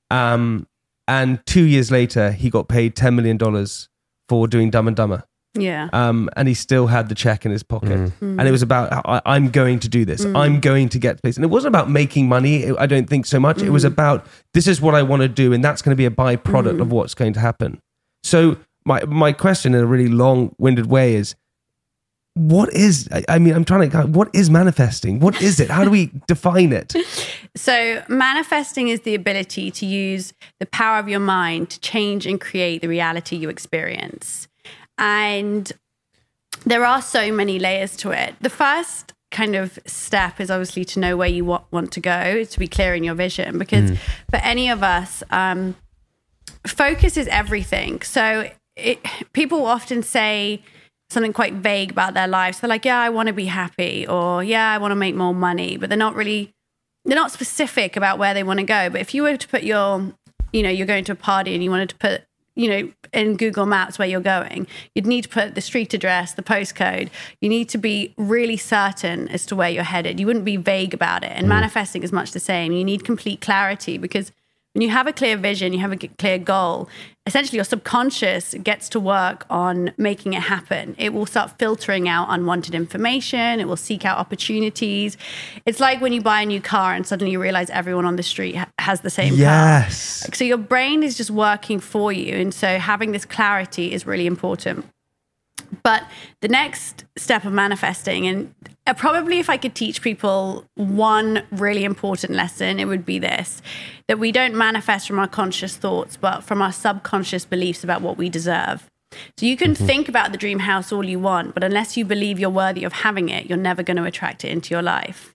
Um, 0.09 0.65
and 1.05 1.45
two 1.45 1.63
years 1.63 1.91
later, 1.91 2.31
he 2.31 2.49
got 2.49 2.69
paid 2.69 2.95
ten 2.95 3.17
million 3.17 3.35
dollars 3.35 3.89
for 4.29 4.47
doing 4.47 4.69
Dumb 4.69 4.87
and 4.87 4.95
Dumber. 4.95 5.25
Yeah. 5.55 5.89
Um, 5.91 6.29
and 6.37 6.47
he 6.47 6.53
still 6.53 6.87
had 6.87 7.09
the 7.09 7.15
check 7.15 7.45
in 7.45 7.51
his 7.51 7.61
pocket, 7.61 7.89
mm. 7.89 8.11
Mm. 8.21 8.39
and 8.39 8.47
it 8.47 8.51
was 8.51 8.61
about 8.61 9.05
I, 9.05 9.21
I'm 9.25 9.49
going 9.49 9.79
to 9.79 9.89
do 9.89 10.05
this. 10.05 10.23
I'm 10.23 10.61
going 10.61 10.87
to 10.89 10.99
get 10.99 11.21
this, 11.23 11.35
and 11.35 11.43
it 11.43 11.49
wasn't 11.49 11.75
about 11.75 11.89
making 11.89 12.29
money. 12.29 12.71
I 12.71 12.85
don't 12.85 13.09
think 13.09 13.25
so 13.25 13.37
much. 13.37 13.61
It 13.61 13.69
was 13.69 13.83
mm-hmm. 13.83 13.91
about 13.91 14.25
this 14.53 14.65
is 14.65 14.79
what 14.79 14.95
I 14.95 15.03
want 15.03 15.23
to 15.23 15.27
do, 15.27 15.51
and 15.51 15.61
that's 15.61 15.81
going 15.81 15.91
to 15.91 15.97
be 15.97 16.05
a 16.05 16.09
byproduct 16.09 16.79
of 16.79 16.89
what's 16.89 17.15
going 17.15 17.33
to 17.33 17.41
happen. 17.41 17.81
So 18.23 18.55
my 18.85 19.03
my 19.03 19.33
question 19.33 19.75
in 19.75 19.81
a 19.81 19.85
really 19.85 20.07
long 20.07 20.55
winded 20.57 20.85
way 20.85 21.15
is 21.15 21.35
what 22.35 22.73
is? 22.73 23.07
I, 23.29 23.37
mean, 23.37 23.53
I'm 23.53 23.63
trying 23.63 23.91
to. 23.91 24.03
What 24.03 24.29
is 24.33 24.49
manifesting? 24.49 25.19
What 25.19 25.39
is 25.41 25.59
it? 25.59 25.69
How 25.69 25.83
do 25.83 25.91
we 25.91 26.11
define 26.27 26.73
it? 26.73 26.95
So, 27.55 28.03
manifesting 28.09 28.87
is 28.87 29.01
the 29.01 29.13
ability 29.13 29.69
to 29.69 29.85
use 29.85 30.33
the 30.59 30.65
power 30.65 30.97
of 30.97 31.07
your 31.07 31.19
mind 31.19 31.69
to 31.69 31.79
change 31.79 32.25
and 32.25 32.41
create 32.41 32.81
the 32.81 32.87
reality 32.87 33.35
you 33.35 33.49
experience. 33.49 34.47
And 34.97 35.71
there 36.65 36.83
are 36.83 37.01
so 37.03 37.31
many 37.31 37.59
layers 37.59 37.95
to 37.97 38.11
it. 38.11 38.35
The 38.41 38.49
first 38.49 39.13
kind 39.29 39.55
of 39.55 39.77
step 39.85 40.39
is 40.39 40.49
obviously 40.49 40.85
to 40.85 40.99
know 40.99 41.15
where 41.15 41.29
you 41.29 41.45
wa- 41.45 41.63
want 41.71 41.91
to 41.91 41.99
go, 41.99 42.43
to 42.43 42.59
be 42.59 42.67
clear 42.67 42.95
in 42.95 43.03
your 43.03 43.15
vision. 43.15 43.59
Because 43.59 43.91
for 44.29 44.37
any 44.37 44.69
of 44.69 44.81
us, 44.81 45.21
um, 45.29 45.75
focus 46.65 47.15
is 47.15 47.27
everything. 47.27 48.01
So, 48.01 48.49
it, 48.75 48.99
people 49.33 49.67
often 49.67 50.01
say, 50.01 50.63
something 51.13 51.33
quite 51.33 51.53
vague 51.53 51.91
about 51.91 52.13
their 52.13 52.27
lives. 52.27 52.59
They're 52.59 52.69
like, 52.69 52.85
yeah, 52.85 52.99
I 52.99 53.09
want 53.09 53.27
to 53.27 53.33
be 53.33 53.45
happy, 53.45 54.05
or 54.07 54.43
yeah, 54.43 54.71
I 54.71 54.77
want 54.77 54.91
to 54.91 54.95
make 54.95 55.15
more 55.15 55.33
money, 55.33 55.77
but 55.77 55.89
they're 55.89 55.97
not 55.97 56.15
really, 56.15 56.53
they're 57.05 57.15
not 57.15 57.31
specific 57.31 57.95
about 57.95 58.19
where 58.19 58.33
they 58.33 58.43
want 58.43 58.59
to 58.59 58.65
go. 58.65 58.89
But 58.89 59.01
if 59.01 59.13
you 59.13 59.23
were 59.23 59.37
to 59.37 59.47
put 59.47 59.63
your, 59.63 60.13
you 60.51 60.63
know, 60.63 60.69
you're 60.69 60.87
going 60.87 61.05
to 61.05 61.13
a 61.13 61.15
party 61.15 61.53
and 61.53 61.63
you 61.63 61.69
wanted 61.69 61.89
to 61.89 61.95
put, 61.95 62.23
you 62.55 62.69
know, 62.69 62.91
in 63.13 63.35
Google 63.37 63.65
Maps 63.65 63.97
where 63.97 64.07
you're 64.07 64.21
going, 64.21 64.67
you'd 64.93 65.07
need 65.07 65.23
to 65.23 65.29
put 65.29 65.55
the 65.55 65.61
street 65.61 65.93
address, 65.93 66.33
the 66.33 66.43
postcode. 66.43 67.09
You 67.41 67.49
need 67.49 67.69
to 67.69 67.77
be 67.77 68.13
really 68.17 68.57
certain 68.57 69.27
as 69.29 69.45
to 69.47 69.55
where 69.55 69.69
you're 69.69 69.83
headed. 69.83 70.19
You 70.19 70.27
wouldn't 70.27 70.45
be 70.45 70.57
vague 70.57 70.93
about 70.93 71.23
it. 71.23 71.31
And 71.31 71.45
mm. 71.45 71.49
manifesting 71.49 72.03
is 72.03 72.11
much 72.11 72.31
the 72.31 72.39
same. 72.39 72.71
You 72.71 72.83
need 72.83 73.03
complete 73.03 73.41
clarity 73.41 73.97
because 73.97 74.31
when 74.73 74.81
you 74.81 74.89
have 74.89 75.07
a 75.07 75.13
clear 75.13 75.37
vision, 75.37 75.71
you 75.71 75.79
have 75.79 75.91
a 75.91 75.97
clear 75.97 76.39
goal, 76.39 76.89
essentially 77.27 77.57
your 77.57 77.63
subconscious 77.63 78.55
gets 78.63 78.89
to 78.89 78.99
work 78.99 79.45
on 79.49 79.93
making 79.97 80.33
it 80.33 80.41
happen. 80.41 80.95
It 80.97 81.13
will 81.13 81.27
start 81.27 81.57
filtering 81.59 82.09
out 82.09 82.27
unwanted 82.29 82.73
information, 82.73 83.59
it 83.59 83.67
will 83.67 83.77
seek 83.77 84.03
out 84.03 84.17
opportunities. 84.17 85.15
It's 85.65 85.79
like 85.79 86.01
when 86.01 86.11
you 86.11 86.21
buy 86.21 86.41
a 86.41 86.45
new 86.45 86.59
car 86.59 86.93
and 86.93 87.05
suddenly 87.05 87.31
you 87.31 87.41
realize 87.41 87.69
everyone 87.69 88.05
on 88.05 88.15
the 88.15 88.23
street 88.23 88.55
ha- 88.55 88.69
has 88.79 89.01
the 89.01 89.11
same 89.11 89.35
car. 89.35 89.39
Yes. 89.39 90.27
So 90.33 90.43
your 90.43 90.57
brain 90.57 91.03
is 91.03 91.15
just 91.15 91.29
working 91.29 91.79
for 91.79 92.11
you. 92.11 92.35
And 92.35 92.53
so 92.53 92.79
having 92.79 93.11
this 93.11 93.25
clarity 93.25 93.93
is 93.93 94.05
really 94.07 94.25
important. 94.25 94.85
But 95.81 96.03
the 96.41 96.47
next 96.47 97.05
step 97.17 97.45
of 97.45 97.53
manifesting, 97.53 98.27
and 98.27 98.53
uh, 98.85 98.93
probably 98.93 99.39
if 99.39 99.49
I 99.49 99.57
could 99.57 99.75
teach 99.75 100.01
people 100.01 100.65
one 100.75 101.43
really 101.51 101.83
important 101.83 102.33
lesson, 102.33 102.79
it 102.79 102.85
would 102.85 103.05
be 103.05 103.19
this 103.19 103.61
that 104.07 104.19
we 104.19 104.31
don't 104.31 104.53
manifest 104.53 105.07
from 105.07 105.17
our 105.17 105.27
conscious 105.27 105.77
thoughts, 105.77 106.17
but 106.17 106.41
from 106.41 106.61
our 106.61 106.73
subconscious 106.73 107.45
beliefs 107.45 107.83
about 107.83 108.01
what 108.01 108.17
we 108.17 108.29
deserve. 108.29 108.89
So 109.37 109.45
you 109.45 109.55
can 109.55 109.75
think 109.75 110.09
about 110.09 110.31
the 110.31 110.37
dream 110.37 110.59
house 110.59 110.91
all 110.91 111.05
you 111.05 111.19
want, 111.19 111.53
but 111.53 111.63
unless 111.63 111.95
you 111.95 112.03
believe 112.03 112.39
you're 112.39 112.49
worthy 112.49 112.83
of 112.83 112.93
having 112.93 113.29
it, 113.29 113.45
you're 113.45 113.57
never 113.57 113.83
going 113.83 113.97
to 113.97 114.03
attract 114.03 114.43
it 114.43 114.49
into 114.49 114.73
your 114.73 114.81
life. 114.81 115.32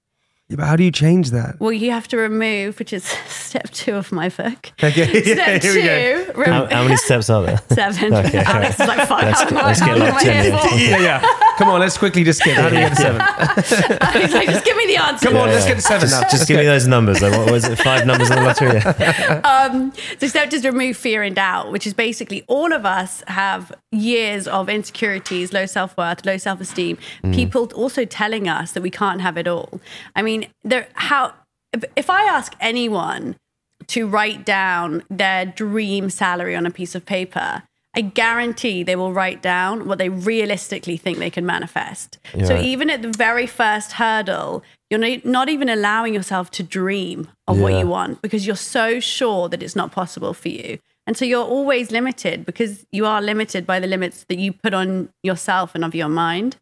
Yeah, 0.50 0.56
but 0.56 0.64
how 0.66 0.76
do 0.76 0.82
you 0.84 0.90
change 0.90 1.30
that? 1.32 1.61
Well, 1.61 1.72
you 1.72 1.90
have 1.90 2.08
to 2.08 2.16
remove, 2.16 2.78
which 2.78 2.94
is 2.94 3.04
step 3.28 3.68
two 3.70 3.94
of 3.96 4.11
my 4.12 4.30
book. 4.30 4.72
Okay, 4.82 5.22
yeah, 5.26 5.34
Step 5.34 5.62
here 5.62 5.74
we 5.74 5.80
two, 6.26 6.32
go. 6.32 6.40
rem- 6.40 6.50
How, 6.52 6.66
how 6.76 6.82
many 6.84 6.96
steps 7.08 7.28
are 7.28 7.42
there? 7.42 7.61
seven. 7.70 8.14
Okay, 8.14 8.38
Alex 8.38 8.80
is 8.80 8.87
like 8.88 9.06
five. 9.06 9.24
Let's 9.24 9.40
I'm 9.42 9.48
get- 9.48 9.54
like, 9.56 9.64
let's 9.66 9.80
get 9.80 9.88
how 9.90 9.98
long 9.98 10.08
am 10.08 10.14
I 10.16 10.22
here 10.22 10.42
here. 10.88 10.98
yeah, 11.00 11.20
yeah. 11.20 11.26
Come 11.58 11.68
on, 11.68 11.80
let's 11.80 11.98
quickly 11.98 12.24
just 12.24 12.38
skip. 12.40 12.54
How 12.56 12.68
do 12.70 12.76
we 12.76 12.80
get 12.80 12.90
to 12.90 12.96
seven? 12.96 14.22
He's 14.22 14.32
like, 14.32 14.48
just 14.48 14.64
give 14.64 14.76
me 14.76 14.87
the 14.87 14.96
answer. 14.96 15.26
Come 15.26 15.37
on, 15.37 15.48
Yeah, 15.48 15.54
let's 15.54 15.66
yeah. 15.66 15.70
get 15.72 15.74
to 15.74 15.82
seven 15.82 16.08
now. 16.08 16.20
Just, 16.22 16.30
just 16.30 16.48
give 16.48 16.56
me 16.58 16.64
those 16.64 16.87
numbers. 16.87 17.20
Like, 17.20 17.32
what 17.32 17.50
was 17.50 17.64
it? 17.68 17.76
Five 17.78 18.06
numbers 18.06 18.30
in 18.30 18.37
the 18.37 18.42
lottery? 18.42 18.78
Um, 19.42 19.92
so 20.18 20.28
step 20.28 20.48
just 20.50 20.64
remove 20.64 20.96
fear 20.96 21.22
and 21.22 21.34
doubt, 21.37 21.72
which 21.72 21.87
is 21.87 21.92
basically 21.92 22.44
all 22.46 22.72
of 22.72 22.87
us 22.87 23.22
have 23.26 23.72
years 23.90 24.46
of 24.48 24.68
insecurities, 24.70 25.52
low 25.52 25.66
self 25.66 25.94
worth, 25.98 26.24
low 26.24 26.38
self 26.38 26.61
esteem. 26.62 26.96
People 27.32 27.70
also 27.74 28.04
telling 28.06 28.48
us 28.48 28.72
that 28.72 28.82
we 28.82 28.90
can't 28.90 29.20
have 29.20 29.37
it 29.37 29.46
all. 29.48 29.80
I 30.16 30.22
mean, 30.22 30.38
there 30.64 30.88
how 30.94 31.33
if, 31.96 32.09
I 32.11 32.22
ask 32.24 32.55
anyone 32.61 33.37
to 33.88 34.07
write 34.07 34.44
down 34.44 35.03
their 35.11 35.44
dream 35.46 36.11
salary 36.11 36.55
on 36.57 36.66
a 36.66 36.70
piece 36.70 36.94
of 36.94 37.05
paper. 37.07 37.62
I 37.96 38.01
guarantee 38.03 38.83
they 38.83 38.96
will 38.96 39.12
write 39.12 39.42
down 39.42 39.87
what 39.88 39.98
they 39.98 40.09
realistically 40.09 40.96
think 40.96 41.18
they 41.18 41.31
can 41.31 41.44
manifest. 41.46 42.18
So 42.44 42.57
even 42.57 42.90
at 42.90 43.03
the 43.03 43.12
very 43.16 43.46
first 43.46 43.92
hurdle, 43.92 44.62
you're 44.90 45.01
not- 45.01 45.24
not 45.24 45.48
even 45.48 45.68
allowing 45.68 46.14
yourself 46.14 46.51
to 46.53 46.62
dream 46.62 47.29
of 47.48 47.59
what 47.59 47.72
you 47.81 47.87
want 47.88 48.22
because 48.22 48.46
you're 48.46 48.57
so 48.57 49.01
sure 49.01 49.48
that 49.48 49.62
it's 49.62 49.74
not 49.74 49.90
possible 49.90 50.33
for 50.35 50.48
you. 50.48 50.79
And 51.09 51.16
so 51.16 51.25
you're 51.25 51.42
always 51.42 51.90
limited 51.90 52.44
because 52.44 52.85
you 52.92 53.07
are 53.07 53.23
limited 53.23 53.66
by 53.66 53.81
the 53.81 53.87
limits 53.87 54.25
that 54.25 54.38
you 54.38 54.53
put 54.53 54.75
on 54.75 55.09
yourself 55.23 55.75
and 55.75 55.83
of 55.83 55.94
your 55.94 56.11
mind. 56.11 56.59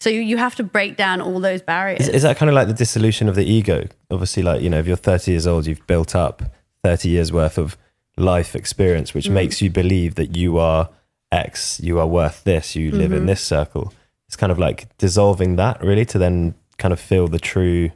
So 0.00 0.10
you, 0.10 0.20
you 0.20 0.36
have 0.36 0.56
to 0.56 0.64
break 0.64 0.96
down 0.96 1.20
all 1.20 1.38
those 1.38 1.62
barriers. 1.62 2.00
Is, 2.00 2.08
is 2.08 2.22
that 2.22 2.36
kind 2.36 2.50
of 2.50 2.56
like 2.56 2.66
the 2.66 2.74
dissolution 2.74 3.28
of 3.28 3.36
the 3.36 3.44
ego? 3.44 3.86
Obviously, 4.10 4.42
like, 4.42 4.62
you 4.62 4.68
know, 4.68 4.80
if 4.80 4.88
you're 4.88 4.96
30 4.96 5.30
years 5.30 5.46
old, 5.46 5.68
you've 5.68 5.86
built 5.86 6.16
up 6.16 6.42
30 6.82 7.08
years 7.08 7.32
worth 7.32 7.56
of 7.56 7.78
life 8.16 8.56
experience, 8.56 9.14
which 9.14 9.26
mm. 9.26 9.34
makes 9.34 9.62
you 9.62 9.70
believe 9.70 10.16
that 10.16 10.36
you 10.36 10.58
are 10.58 10.90
X, 11.30 11.78
you 11.78 12.00
are 12.00 12.06
worth 12.08 12.42
this, 12.42 12.74
you 12.74 12.90
live 12.90 13.12
in 13.12 13.18
mm-hmm. 13.18 13.26
this 13.26 13.42
circle. 13.42 13.92
It's 14.26 14.34
kind 14.34 14.50
of 14.50 14.58
like 14.58 14.88
dissolving 14.98 15.54
that 15.54 15.80
really 15.80 16.04
to 16.06 16.18
then 16.18 16.56
kind 16.78 16.92
of 16.92 16.98
feel 16.98 17.28
the 17.28 17.38
true, 17.38 17.90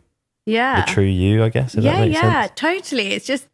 yeah. 0.47 0.85
the 0.85 0.93
true 0.93 1.03
you, 1.03 1.43
I 1.43 1.49
guess. 1.49 1.75
Yeah, 1.75 2.05
yeah, 2.05 2.43
sense. 2.43 2.53
totally. 2.55 3.15
It's 3.15 3.27
just 3.27 3.49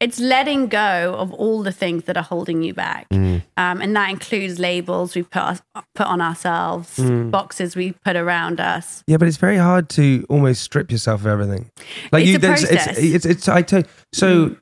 it's 0.00 0.20
letting 0.20 0.68
go 0.68 1.14
of 1.18 1.32
all 1.32 1.62
the 1.64 1.72
things 1.72 2.04
that 2.04 2.16
are 2.16 2.22
holding 2.22 2.62
you 2.62 2.72
back, 2.72 3.08
Mm. 3.10 3.42
um, 3.56 3.80
and 3.80 3.96
that 3.96 4.10
includes 4.10 4.58
labels 4.60 5.14
we 5.16 5.22
put 5.24 5.42
us, 5.42 5.62
put 5.94 6.06
on 6.06 6.20
ourselves, 6.20 6.96
Mm. 6.98 7.30
boxes 7.32 7.74
we 7.74 7.92
put 8.04 8.14
around 8.14 8.60
us. 8.60 9.02
Yeah, 9.08 9.16
but 9.16 9.26
it's 9.26 9.36
very 9.38 9.56
hard 9.56 9.88
to 9.90 10.24
almost 10.28 10.62
strip 10.62 10.92
yourself 10.92 11.22
of 11.22 11.26
everything. 11.26 11.70
Like 12.12 12.22
It's 12.22 12.30
you, 12.30 12.36
a 12.36 12.38
there's- 12.38 12.62
it's, 12.62 12.70
process. 12.84 12.98
Mm. 12.98 13.14
it's, 13.14 13.26
it's, 13.26 13.48
I 13.48 13.62
tell 13.62 13.80
you, 13.80 13.86
so, 14.12 14.56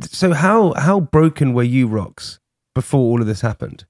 so 0.00 0.32
how 0.32 0.72
how 0.76 0.98
broken 1.00 1.54
were 1.54 1.62
you, 1.62 1.88
Rox, 1.88 2.38
before 2.74 3.00
all 3.00 3.20
of 3.20 3.26
this 3.28 3.42
happened? 3.42 3.84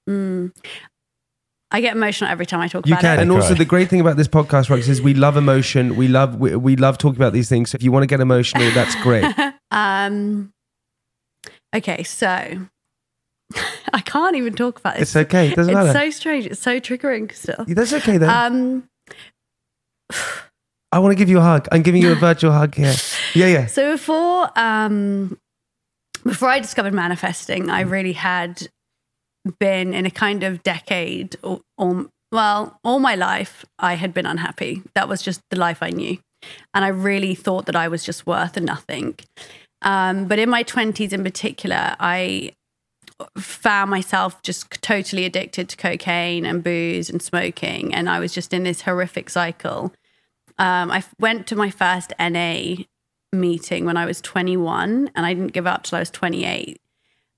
I 1.75 1.81
get 1.81 1.97
emotional 1.97 2.31
every 2.31 2.45
time 2.45 2.61
I 2.61 2.69
talk 2.69 2.87
You 2.87 2.93
about 2.93 3.01
can, 3.01 3.19
it. 3.19 3.23
and 3.23 3.33
also 3.33 3.55
the 3.55 3.65
great 3.65 3.89
thing 3.89 4.01
about 4.01 4.19
this 4.19 4.29
podcast, 4.29 4.69
Rox, 4.69 4.87
is 4.89 5.01
we 5.01 5.15
love 5.15 5.39
emotion. 5.39 5.97
We 5.97 6.07
love 6.09 6.37
we, 6.37 6.55
we 6.55 6.77
love 6.77 6.99
talking 6.99 7.17
about 7.17 7.33
these 7.33 7.49
things. 7.49 7.71
So 7.71 7.77
if 7.77 7.83
you 7.83 7.91
want 7.91 8.03
to 8.03 8.07
get 8.07 8.21
emotional, 8.21 8.71
that's 8.73 8.95
great. 8.97 9.25
Um, 9.73 10.53
okay, 11.75 12.03
so 12.03 12.27
I 13.93 14.01
can't 14.05 14.37
even 14.37 14.55
talk 14.55 14.79
about 14.79 14.95
this. 14.99 15.15
It's 15.15 15.17
okay. 15.29 15.49
It 15.49 15.57
doesn't 15.57 15.75
It's 15.77 15.87
matter. 15.87 15.99
so 15.99 16.11
strange. 16.11 16.47
It's 16.47 16.61
so 16.61 16.79
triggering 16.79 17.33
still. 17.35 17.65
that's 17.67 17.93
okay 17.93 18.19
though. 18.19 18.29
Um, 18.29 18.89
I 20.93 20.99
want 20.99 21.13
to 21.13 21.17
give 21.17 21.29
you 21.31 21.39
a 21.39 21.43
hug. 21.43 21.69
I'm 21.73 21.83
giving 21.83 22.03
you 22.03 22.13
a 22.13 22.15
virtual 22.29 22.53
hug 22.53 22.75
here. 22.75 22.95
Yeah, 23.35 23.47
yeah. 23.47 23.67
So 23.67 23.93
before 23.93 24.51
um 24.59 25.39
before 26.25 26.49
I 26.49 26.61
discovered 26.61 26.93
manifesting, 26.95 27.71
I 27.71 27.81
really 27.81 28.13
had 28.13 28.69
been 29.59 29.93
in 29.95 30.07
a 30.07 30.11
kind 30.11 30.43
of 30.45 30.63
decade 30.63 31.37
or, 31.43 31.61
or 31.77 32.07
well, 32.31 32.79
all 32.85 33.01
my 33.01 33.15
life 33.15 33.65
I 33.79 33.95
had 33.95 34.15
been 34.15 34.27
unhappy. 34.27 34.83
That 34.95 35.09
was 35.09 35.21
just 35.23 35.41
the 35.51 35.59
life 35.59 35.83
I 35.83 35.91
knew. 35.91 36.19
And 36.75 36.85
I 36.85 36.89
really 36.89 37.35
thought 37.35 37.67
that 37.67 37.77
I 37.77 37.89
was 37.89 38.05
just 38.05 38.27
worth 38.27 38.57
nothing. 38.61 39.17
Um, 39.83 40.27
but 40.27 40.39
in 40.39 40.49
my 40.49 40.65
20s 40.65 41.13
in 41.13 41.23
particular, 41.23 41.97
I 42.01 42.53
found 43.37 43.91
myself 43.91 44.43
just 44.43 44.83
totally 44.83 45.25
addicted 45.25 45.69
to 45.69 45.77
cocaine 45.77 46.45
and 46.47 46.63
booze 46.63 47.11
and 47.11 47.23
smoking. 47.23 47.95
And 47.95 48.09
I 48.09 48.19
was 48.19 48.33
just 48.33 48.53
in 48.53 48.63
this 48.63 48.83
horrific 48.83 49.31
cycle. 49.31 49.93
Um, 50.59 50.91
I 50.91 51.05
went 51.19 51.47
to 51.49 51.57
my 51.57 51.71
first 51.71 52.13
NA 52.19 52.77
meeting 53.33 53.85
when 53.85 53.97
I 53.97 54.07
was 54.07 54.21
21, 54.21 55.11
and 55.15 55.27
I 55.27 55.33
didn't 55.35 55.53
give 55.53 55.67
up 55.67 55.85
till 55.85 55.97
I 55.97 56.01
was 56.01 56.11
28. 56.11 56.81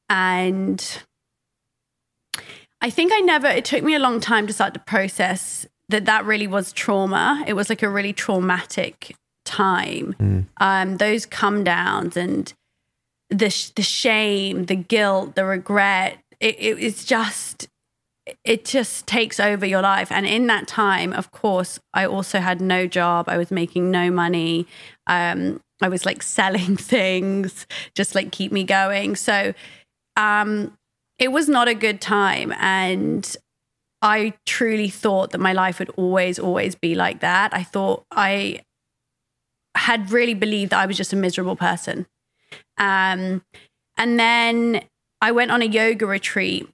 And 0.09 1.03
I 2.81 2.91
think 2.91 3.13
I 3.13 3.21
never, 3.21 3.47
it 3.47 3.65
took 3.65 3.83
me 3.83 3.95
a 3.95 3.99
long 3.99 4.21
time 4.21 4.47
to 4.47 4.53
start 4.53 4.75
to 4.75 4.81
process 4.81 5.67
that 5.89 6.05
that 6.07 6.25
really 6.25 6.47
was 6.47 6.73
trauma. 6.73 7.43
It 7.47 7.55
was 7.55 7.69
like 7.69 7.83
a 7.83 7.89
really 7.89 8.13
traumatic 8.13 9.17
time. 9.55 10.15
Um, 10.59 10.97
those 10.97 11.27
come 11.27 11.65
downs 11.65 12.17
and 12.17 12.53
the, 13.31 13.51
sh- 13.51 13.71
the 13.71 13.83
shame, 13.83 14.67
the 14.67 14.77
guilt, 14.77 15.35
the 15.35 15.45
regret, 15.45 16.19
it, 16.41 16.57
it, 16.59 16.83
it's 16.83 17.05
just, 17.05 17.69
it 18.45 18.65
just 18.65 19.07
takes 19.07 19.39
over 19.39 19.67
your 19.67 19.83
life. 19.83 20.11
And 20.11 20.27
in 20.27 20.47
that 20.49 20.67
time, 20.67 21.13
of 21.13 21.31
course, 21.31 21.79
I 21.93 22.07
also 22.07 22.41
had 22.41 22.61
no 22.61 22.87
job. 22.87 23.29
I 23.29 23.37
was 23.39 23.51
making 23.51 23.91
no 23.91 24.11
money. 24.11 24.67
Um, 25.07 25.61
I 25.83 25.89
was 25.89 26.05
like 26.07 26.23
selling 26.39 26.77
things, 26.77 27.67
just 27.95 28.15
like 28.15 28.33
keep 28.33 28.53
me 28.53 28.65
going. 28.65 29.17
So 29.17 29.55
um, 30.17 30.77
it 31.19 31.33
was 31.33 31.49
not 31.49 31.69
a 31.69 31.75
good 31.75 32.01
time. 32.01 32.53
And 32.59 33.37
I 34.03 34.35
truly 34.45 34.89
thought 34.89 35.31
that 35.31 35.39
my 35.39 35.53
life 35.53 35.79
would 35.79 35.91
always, 35.97 36.39
always 36.39 36.75
be 36.75 36.95
like 36.95 37.21
that. 37.21 37.55
I 37.55 37.63
thought 37.63 38.05
I 38.11 38.61
had 39.75 40.11
really 40.11 40.35
believed 40.35 40.73
that 40.73 40.81
I 40.81 40.87
was 40.87 40.97
just 40.97 41.13
a 41.13 41.17
miserable 41.17 41.57
person. 41.57 42.07
Um, 42.79 43.43
and 43.97 44.19
then 44.19 44.83
I 45.21 45.33
went 45.33 45.51
on 45.51 45.63
a 45.63 45.67
yoga 45.67 46.07
retreat 46.07 46.69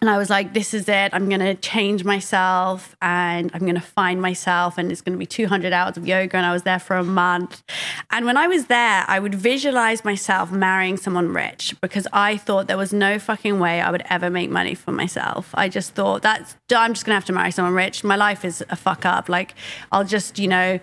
And 0.00 0.08
I 0.08 0.16
was 0.16 0.30
like, 0.30 0.54
this 0.54 0.72
is 0.72 0.88
it. 0.88 1.10
I'm 1.12 1.28
going 1.28 1.40
to 1.40 1.54
change 1.54 2.04
myself 2.04 2.96
and 3.02 3.50
I'm 3.52 3.60
going 3.60 3.74
to 3.74 3.80
find 3.80 4.22
myself. 4.22 4.78
And 4.78 4.90
it's 4.90 5.02
going 5.02 5.12
to 5.12 5.18
be 5.18 5.26
200 5.26 5.72
hours 5.72 5.96
of 5.96 6.06
yoga. 6.06 6.36
And 6.38 6.46
I 6.46 6.52
was 6.52 6.62
there 6.62 6.78
for 6.78 6.96
a 6.96 7.04
month. 7.04 7.62
And 8.10 8.24
when 8.24 8.36
I 8.36 8.46
was 8.46 8.66
there, 8.66 9.04
I 9.08 9.18
would 9.18 9.34
visualize 9.34 10.04
myself 10.04 10.50
marrying 10.52 10.96
someone 10.96 11.34
rich 11.34 11.74
because 11.82 12.06
I 12.12 12.38
thought 12.38 12.66
there 12.66 12.78
was 12.78 12.92
no 12.92 13.18
fucking 13.18 13.58
way 13.58 13.80
I 13.82 13.90
would 13.90 14.04
ever 14.08 14.30
make 14.30 14.48
money 14.48 14.74
for 14.74 14.92
myself. 14.92 15.50
I 15.54 15.68
just 15.68 15.94
thought 15.94 16.22
that's, 16.22 16.56
I'm 16.74 16.94
just 16.94 17.04
going 17.04 17.12
to 17.12 17.16
have 17.16 17.26
to 17.26 17.32
marry 17.34 17.50
someone 17.50 17.74
rich. 17.74 18.02
My 18.02 18.16
life 18.16 18.44
is 18.44 18.64
a 18.70 18.76
fuck 18.76 19.04
up. 19.04 19.28
Like, 19.28 19.54
I'll 19.92 20.04
just, 20.04 20.38
you 20.38 20.48
know. 20.48 20.80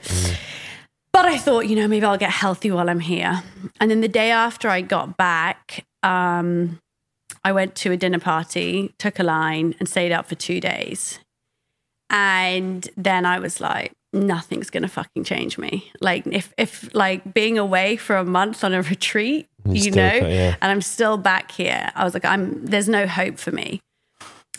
But 1.18 1.26
I 1.26 1.40
thought, 1.40 1.62
you 1.62 1.76
know, 1.76 1.88
maybe 1.88 2.06
I'll 2.06 2.16
get 2.16 2.30
healthy 2.30 2.70
while 2.70 2.92
I'm 2.92 3.00
here. 3.00 3.42
And 3.80 3.90
then 3.90 4.02
the 4.02 4.08
day 4.08 4.30
after 4.30 4.70
I 4.70 4.82
got 4.82 5.18
back, 5.18 5.84
um, 6.04 6.78
I 7.44 7.54
went 7.54 7.74
to 7.78 7.92
a 7.92 7.98
dinner 7.98 8.20
party, 8.20 8.94
took 9.00 9.18
a 9.18 9.24
line, 9.24 9.74
and 9.80 9.90
stayed 9.90 10.12
up 10.12 10.28
for 10.28 10.36
two 10.36 10.62
days. 10.62 11.18
And 12.12 12.88
then 12.96 13.26
I 13.26 13.40
was 13.40 13.60
like, 13.60 13.94
nothing's 14.14 14.70
gonna 14.70 14.88
fucking 14.88 15.24
change 15.24 15.58
me. 15.58 15.92
Like 16.02 16.28
if 16.28 16.54
if 16.56 16.94
like 16.94 17.34
being 17.34 17.58
away 17.58 17.96
for 17.96 18.16
a 18.16 18.24
month 18.24 18.64
on 18.64 18.76
a 18.76 18.84
retreat, 18.84 19.48
You 19.66 19.90
know, 19.90 20.14
yeah. 20.14 20.56
and 20.62 20.72
I'm 20.72 20.84
still 20.84 21.18
back 21.18 21.50
here. 21.50 21.92
I 21.96 22.04
was 22.04 22.14
like, 22.14 22.26
I'm 22.26 22.64
there's 22.64 22.88
no 22.88 23.08
hope 23.08 23.40
for 23.40 23.52
me. 23.52 23.82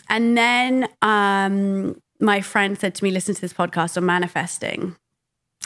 And 0.09 0.37
then 0.37 0.89
um 1.01 2.01
my 2.19 2.41
friend 2.41 2.77
said 2.77 2.95
to 2.95 3.03
me, 3.05 3.11
listen 3.11 3.33
to 3.33 3.39
this 3.39 3.53
podcast 3.53 3.95
on 3.95 4.05
manifesting. 4.05 4.97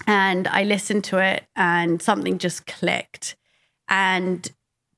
And 0.07 0.47
I 0.47 0.63
listened 0.63 1.03
to 1.05 1.17
it 1.19 1.43
and 1.55 2.01
something 2.01 2.37
just 2.37 2.65
clicked. 2.65 3.35
And 3.87 4.49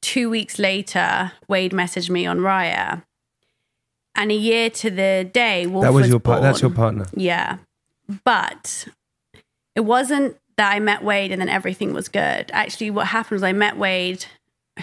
two 0.01 0.29
weeks 0.29 0.57
later, 0.57 1.33
Wade 1.47 1.71
messaged 1.71 2.09
me 2.09 2.25
on 2.25 2.39
Raya. 2.39 3.03
And 4.15 4.31
a 4.31 4.35
year 4.35 4.69
to 4.69 4.89
the 4.89 5.29
day, 5.31 5.67
Wolf 5.67 5.83
that 5.83 5.93
was 5.93 6.03
was 6.03 6.09
your 6.09 6.19
part. 6.19 6.41
That's 6.41 6.61
your 6.61 6.71
partner. 6.71 7.07
Yeah. 7.13 7.57
But 8.23 8.87
it 9.75 9.81
wasn't 9.81 10.37
that 10.57 10.71
I 10.71 10.79
met 10.79 11.03
Wade 11.03 11.31
and 11.31 11.41
then 11.41 11.49
everything 11.49 11.93
was 11.93 12.07
good. 12.07 12.49
Actually, 12.53 12.91
what 12.91 13.07
happened 13.07 13.35
was 13.35 13.43
I 13.43 13.51
met 13.51 13.77
Wade, 13.77 14.25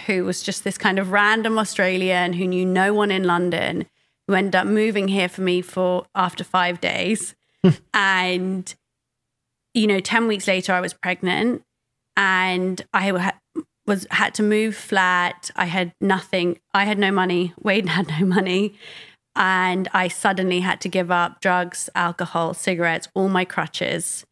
who 0.07 0.25
was 0.25 0.43
just 0.43 0.65
this 0.65 0.77
kind 0.77 0.99
of 0.99 1.13
random 1.13 1.59
Australian 1.59 2.35
who 2.35 2.47
knew 2.47 2.67
no 2.67 2.93
one 2.93 3.11
in 3.11 3.25
London, 3.25 3.87
who 4.27 4.35
ended 4.35 4.55
up 4.57 4.67
moving 4.67 5.09
here 5.09 5.29
for 5.29 5.41
me 5.41 5.63
for 5.63 6.07
after 6.15 6.45
five 6.45 6.81
days. 6.81 7.35
and, 7.95 8.75
you 9.75 9.87
know, 9.87 10.01
10 10.01 10.27
weeks 10.27 10.47
later, 10.47 10.73
I 10.73 10.81
was 10.81 10.93
pregnant 10.93 11.63
and 12.17 12.85
I 12.93 13.33
was 13.87 14.07
had 14.11 14.35
to 14.35 14.43
move 14.43 14.77
flat. 14.77 15.51
I 15.57 15.67
had 15.67 15.93
nothing. 16.01 16.59
I 16.75 16.85
had 16.85 16.99
no 16.99 17.11
money. 17.11 17.55
Wade 17.63 17.89
had 17.89 18.09
no 18.09 18.27
money. 18.27 18.75
And 19.35 19.89
I 19.95 20.09
suddenly 20.09 20.61
had 20.61 20.81
to 20.83 20.89
give 20.89 21.11
up 21.11 21.41
drugs, 21.41 21.89
alcohol, 21.95 22.53
cigarettes, 22.53 23.09
all 23.15 23.29
my 23.29 23.47
crutches. 23.47 24.25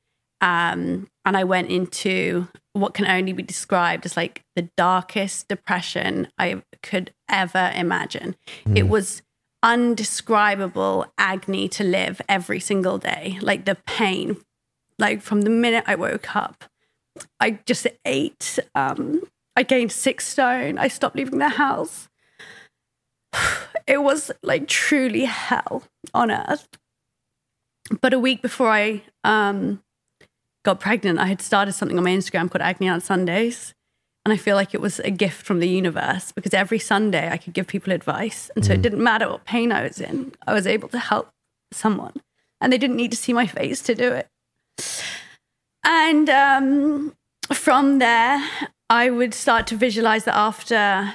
Um, 0.42 1.08
and 1.24 1.36
I 1.36 1.44
went 1.44 1.70
into 1.70 2.48
what 2.74 2.94
can 2.94 3.06
only 3.06 3.32
be 3.32 3.42
described 3.42 4.04
as 4.04 4.16
like 4.16 4.42
the 4.56 4.68
darkest 4.76 5.48
depression 5.48 6.28
I 6.38 6.62
could 6.82 7.12
ever 7.28 7.72
imagine. 7.74 8.36
It 8.74 8.88
was 8.88 9.22
undescribable 9.62 11.06
agony 11.18 11.68
to 11.68 11.84
live 11.84 12.20
every 12.28 12.60
single 12.60 12.98
day, 12.98 13.38
like 13.42 13.64
the 13.64 13.76
pain, 13.86 14.36
like 15.00 15.22
from 15.22 15.42
the 15.42 15.50
minute 15.50 15.84
I 15.86 15.94
woke 15.94 16.36
up. 16.36 16.64
I 17.40 17.58
just 17.66 17.86
ate. 18.04 18.58
Um, 18.74 19.22
I 19.56 19.62
gained 19.62 19.92
six 19.92 20.26
stone. 20.26 20.78
I 20.78 20.88
stopped 20.88 21.16
leaving 21.16 21.38
the 21.38 21.48
house. 21.48 22.08
It 23.86 24.04
was 24.04 24.30
like 24.44 24.68
truly 24.68 25.24
hell 25.24 25.82
on 26.14 26.30
earth. 26.30 26.68
But 28.00 28.12
a 28.12 28.20
week 28.20 28.40
before 28.40 28.70
I 28.70 29.02
um, 29.24 29.82
got 30.64 30.78
pregnant, 30.78 31.18
I 31.18 31.26
had 31.26 31.42
started 31.42 31.72
something 31.72 31.98
on 31.98 32.04
my 32.04 32.10
Instagram 32.10 32.48
called 32.48 32.62
Agony 32.62 32.88
on 32.88 33.00
Sundays. 33.00 33.74
And 34.24 34.32
I 34.32 34.36
feel 34.36 34.54
like 34.54 34.74
it 34.74 34.80
was 34.80 35.00
a 35.00 35.10
gift 35.10 35.44
from 35.44 35.58
the 35.58 35.68
universe 35.68 36.30
because 36.30 36.54
every 36.54 36.78
Sunday 36.78 37.30
I 37.30 37.36
could 37.36 37.52
give 37.52 37.66
people 37.66 37.92
advice. 37.92 38.48
And 38.54 38.64
so 38.64 38.74
it 38.74 38.82
didn't 38.82 39.02
matter 39.02 39.28
what 39.28 39.44
pain 39.44 39.72
I 39.72 39.82
was 39.82 40.00
in, 40.00 40.34
I 40.46 40.52
was 40.52 40.68
able 40.68 40.88
to 40.90 40.98
help 40.98 41.30
someone. 41.72 42.14
And 42.60 42.72
they 42.72 42.78
didn't 42.78 42.96
need 42.96 43.10
to 43.10 43.16
see 43.16 43.32
my 43.32 43.48
face 43.48 43.82
to 43.82 43.94
do 43.96 44.12
it. 44.12 44.28
And 45.84 46.28
um, 46.28 47.14
from 47.52 47.98
there, 47.98 48.46
I 48.88 49.10
would 49.10 49.34
start 49.34 49.66
to 49.68 49.76
visualize 49.76 50.24
that 50.24 50.36
after 50.36 51.12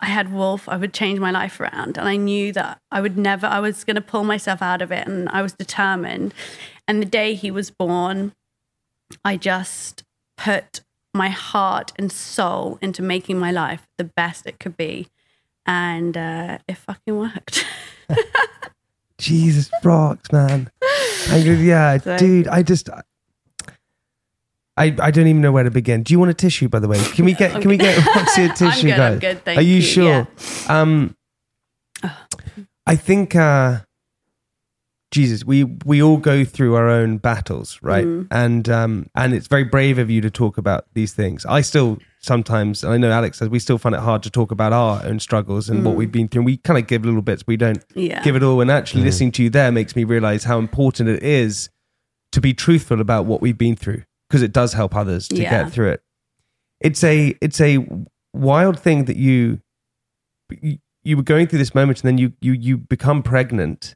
I 0.00 0.06
had 0.06 0.32
Wolf, 0.32 0.68
I 0.68 0.76
would 0.76 0.92
change 0.94 1.18
my 1.20 1.30
life 1.30 1.60
around. 1.60 1.98
And 1.98 2.08
I 2.08 2.16
knew 2.16 2.52
that 2.52 2.80
I 2.90 3.00
would 3.00 3.16
never, 3.18 3.46
I 3.46 3.60
was 3.60 3.84
going 3.84 3.96
to 3.96 4.00
pull 4.02 4.24
myself 4.24 4.62
out 4.62 4.82
of 4.82 4.90
it. 4.90 5.06
And 5.06 5.28
I 5.28 5.42
was 5.42 5.52
determined. 5.52 6.34
And 6.88 7.00
the 7.00 7.06
day 7.06 7.34
he 7.34 7.50
was 7.50 7.70
born, 7.70 8.32
I 9.24 9.36
just 9.36 10.02
put 10.36 10.80
my 11.14 11.28
heart 11.28 11.92
and 11.96 12.10
soul 12.10 12.78
into 12.80 13.02
making 13.02 13.38
my 13.38 13.52
life 13.52 13.86
the 13.98 14.04
best 14.04 14.46
it 14.46 14.58
could 14.58 14.76
be. 14.76 15.08
And 15.66 16.16
uh, 16.16 16.58
it 16.66 16.78
fucking 16.78 17.16
worked. 17.16 17.64
Jesus 19.18 19.70
Rox, 19.84 20.32
man. 20.32 20.70
I, 21.30 21.36
yeah, 21.36 21.98
So- 21.98 22.18
dude, 22.18 22.48
I 22.48 22.62
just. 22.62 22.88
I, 24.82 24.96
I 25.00 25.10
don't 25.10 25.26
even 25.28 25.40
know 25.42 25.52
where 25.52 25.62
to 25.64 25.70
begin. 25.70 26.02
Do 26.02 26.12
you 26.12 26.18
want 26.18 26.30
a 26.30 26.34
tissue, 26.34 26.68
by 26.68 26.78
the 26.80 26.88
way? 26.88 26.98
Can 27.14 27.24
we 27.24 27.34
get 27.34 27.52
can 27.60 27.68
we 27.68 27.76
get 27.76 27.96
what's 28.16 28.36
your 28.36 28.48
I'm 28.48 28.54
tissue, 28.56 28.88
good, 28.88 28.96
guys? 28.96 29.12
I'm 29.14 29.18
good, 29.20 29.44
thank 29.44 29.58
Are 29.58 29.62
you, 29.62 29.76
you, 29.76 29.82
sure? 29.82 30.28
Um, 30.68 31.16
I 32.86 32.96
think 32.96 33.36
uh, 33.36 33.80
Jesus, 35.12 35.44
we 35.44 35.64
we 35.64 36.02
all 36.02 36.16
go 36.16 36.44
through 36.44 36.74
our 36.74 36.88
own 36.88 37.18
battles, 37.18 37.78
right? 37.82 38.04
Mm. 38.04 38.26
And 38.30 38.68
um, 38.68 39.06
and 39.14 39.34
it's 39.34 39.46
very 39.46 39.64
brave 39.64 39.98
of 39.98 40.10
you 40.10 40.20
to 40.20 40.30
talk 40.30 40.58
about 40.58 40.86
these 40.94 41.12
things. 41.12 41.44
I 41.46 41.60
still 41.60 41.98
sometimes, 42.20 42.82
and 42.82 42.92
I 42.92 42.96
know 42.96 43.10
Alex 43.10 43.38
says 43.38 43.48
we 43.48 43.58
still 43.58 43.78
find 43.78 43.94
it 43.94 44.00
hard 44.00 44.22
to 44.24 44.30
talk 44.30 44.50
about 44.50 44.72
our 44.72 45.04
own 45.04 45.20
struggles 45.20 45.68
and 45.68 45.84
what 45.84 45.96
we've 45.96 46.10
been 46.12 46.28
through. 46.28 46.40
And 46.40 46.46
we 46.46 46.56
kind 46.56 46.78
of 46.78 46.86
give 46.86 47.04
little 47.04 47.22
bits, 47.22 47.44
we 47.46 47.56
don't 47.56 47.86
Mm. 47.90 48.08
Yeah. 48.08 48.22
give 48.22 48.36
it 48.36 48.42
all. 48.42 48.60
And 48.60 48.70
actually, 48.70 49.02
listening 49.04 49.32
to 49.32 49.42
you 49.44 49.50
there 49.50 49.70
makes 49.70 49.94
me 49.94 50.04
realize 50.04 50.44
how 50.44 50.58
important 50.58 51.08
it 51.08 51.22
is 51.22 51.68
to 52.32 52.40
be 52.40 52.54
truthful 52.54 53.00
about 53.00 53.26
what 53.26 53.40
we've 53.42 53.58
been 53.58 53.76
through 53.76 54.02
because 54.32 54.42
it 54.42 54.52
does 54.52 54.72
help 54.72 54.96
others 54.96 55.28
to 55.28 55.36
Yeah. 55.36 55.50
get 55.64 55.72
through 55.72 55.90
it. 55.90 56.02
It's 56.80 57.04
a 57.04 57.36
it's 57.42 57.60
a 57.60 57.86
wild 58.32 58.78
thing 58.80 59.04
that 59.04 59.16
you 59.18 59.60
you, 60.62 60.78
you 61.04 61.18
were 61.18 61.22
going 61.22 61.46
through 61.46 61.58
this 61.58 61.74
moment 61.74 62.00
and 62.02 62.08
then 62.08 62.16
you 62.16 62.32
you 62.40 62.52
you 62.54 62.78
become 62.78 63.22
pregnant 63.22 63.94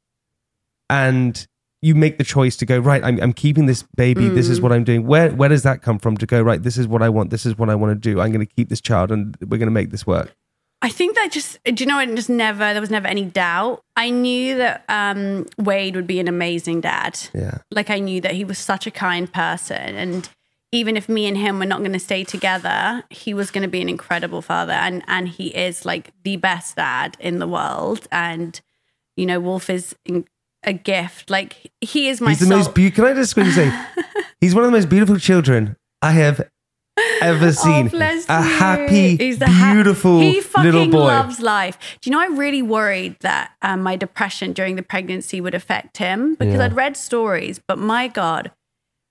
and 0.91 1.47
you 1.81 1.95
make 1.95 2.19
the 2.19 2.25
choice 2.25 2.55
to 2.59 2.67
go 2.67 2.79
right 2.79 3.03
I'm, 3.03 3.19
I'm 3.21 3.33
keeping 3.33 3.65
this 3.67 3.83
baby 3.97 4.29
this 4.29 4.49
Mm. 4.49 4.51
is 4.51 4.61
what 4.61 4.73
i'm 4.73 4.85
doing 4.85 5.07
where 5.07 5.31
where 5.31 5.49
does 5.49 5.63
that 5.65 5.83
come 5.83 5.99
from 5.99 6.17
to 6.19 6.27
go 6.27 6.41
right 6.43 6.63
this 6.63 6.77
is 6.77 6.87
what 6.87 7.03
i 7.03 7.09
want 7.09 7.31
this 7.31 7.45
is 7.47 7.57
what 7.59 7.71
i 7.71 7.75
want 7.75 7.91
to 7.91 7.95
do 8.15 8.21
i'm 8.21 8.31
going 8.33 8.45
to 8.47 8.53
keep 8.55 8.69
this 8.69 8.81
child 8.81 9.11
and 9.11 9.37
we're 9.41 9.59
going 9.59 9.67
to 9.69 9.71
make 9.73 9.91
this 9.91 10.07
work 10.07 10.35
I 10.83 10.91
think 10.91 11.17
that 11.17 11.33
just, 11.33 11.59
do 11.65 11.83
you 11.83 11.87
know, 11.87 11.99
it 11.99 12.15
just 12.15 12.29
never, 12.29 12.73
there 12.73 12.81
was 12.81 12.91
never 12.91 13.07
any 13.07 13.25
doubt. 13.25 13.83
I 13.97 14.11
knew 14.11 14.57
that 14.57 14.85
um, 14.89 15.47
Wade 15.59 15.97
would 15.97 16.07
be 16.07 16.21
an 16.21 16.29
amazing 16.29 16.83
dad. 16.83 17.19
yeah 17.35 17.59
Like 17.71 17.91
I 17.91 17.99
knew 17.99 18.21
that 18.21 18.33
he 18.33 18.45
was 18.45 18.59
such 18.59 18.87
a 18.87 18.91
kind 18.91 19.33
person. 19.33 19.97
And 19.97 20.29
even 20.73 20.97
if 20.97 21.09
me 21.09 21.27
and 21.27 21.37
him 21.37 21.59
were 21.59 21.67
not 21.67 21.79
going 21.79 21.95
to 21.95 21.99
stay 21.99 22.25
together, 22.25 23.05
he 23.11 23.33
was 23.33 23.51
going 23.51 23.63
to 23.63 23.69
be 23.69 23.81
an 23.81 23.89
incredible 23.89 24.43
father. 24.43 24.73
And, 24.73 25.03
and 25.09 25.29
he 25.29 25.49
is 25.49 25.87
like 25.87 26.13
the 26.25 26.37
best 26.37 26.77
dad 26.77 27.17
in 27.21 27.39
the 27.39 27.49
world. 27.49 28.07
And, 28.13 28.61
you 29.17 29.25
know, 29.25 29.41
Wolf 29.41 29.71
is 29.71 29.95
in, 30.05 30.27
a 30.67 30.73
gift. 30.73 31.31
Like 31.31 31.73
he 31.81 32.09
is 32.09 32.21
my 32.21 32.31
he's 32.31 32.41
the 32.41 32.47
soul. 32.47 32.59
most 32.59 32.75
beautiful 32.75 33.05
can 33.05 33.17
i 33.17 33.19
just 33.19 33.35
quickly 33.35 33.53
say 33.53 33.87
he's 34.41 34.55
one 34.55 34.65
of 34.65 34.71
the 34.71 34.77
most 34.77 34.89
beautiful 34.89 35.17
children 35.19 35.77
i 36.03 36.11
have 36.13 36.47
ever 37.21 37.53
seen 37.53 37.91
Oh, 37.93 37.99
a 37.99 38.15
you. 38.15 38.25
happy 38.29 39.17
He's 39.17 39.39
the 39.39 39.49
ha- 39.49 39.73
beautiful 39.75 40.21
he 40.21 40.41
fucking 40.41 40.65
little 40.73 40.87
boy 40.89 40.99
loves 41.07 41.41
life. 41.41 41.79
Do 42.01 42.09
you 42.11 42.17
know? 42.17 42.21
I 42.23 42.27
really 42.27 42.63
worried 42.63 43.17
that 43.21 43.53
um, 43.63 43.83
my 43.83 43.97
depression 43.97 44.53
during 44.53 44.77
the 44.77 44.83
pregnancy 44.83 45.41
would 45.41 45.55
affect 45.55 45.99
him 45.99 46.35
because 46.35 46.55
Yeah. 46.55 46.65
I'd 46.65 46.77
read 46.77 46.97
stories, 46.97 47.61
but 47.67 47.79
my 47.79 48.09
God, 48.09 48.51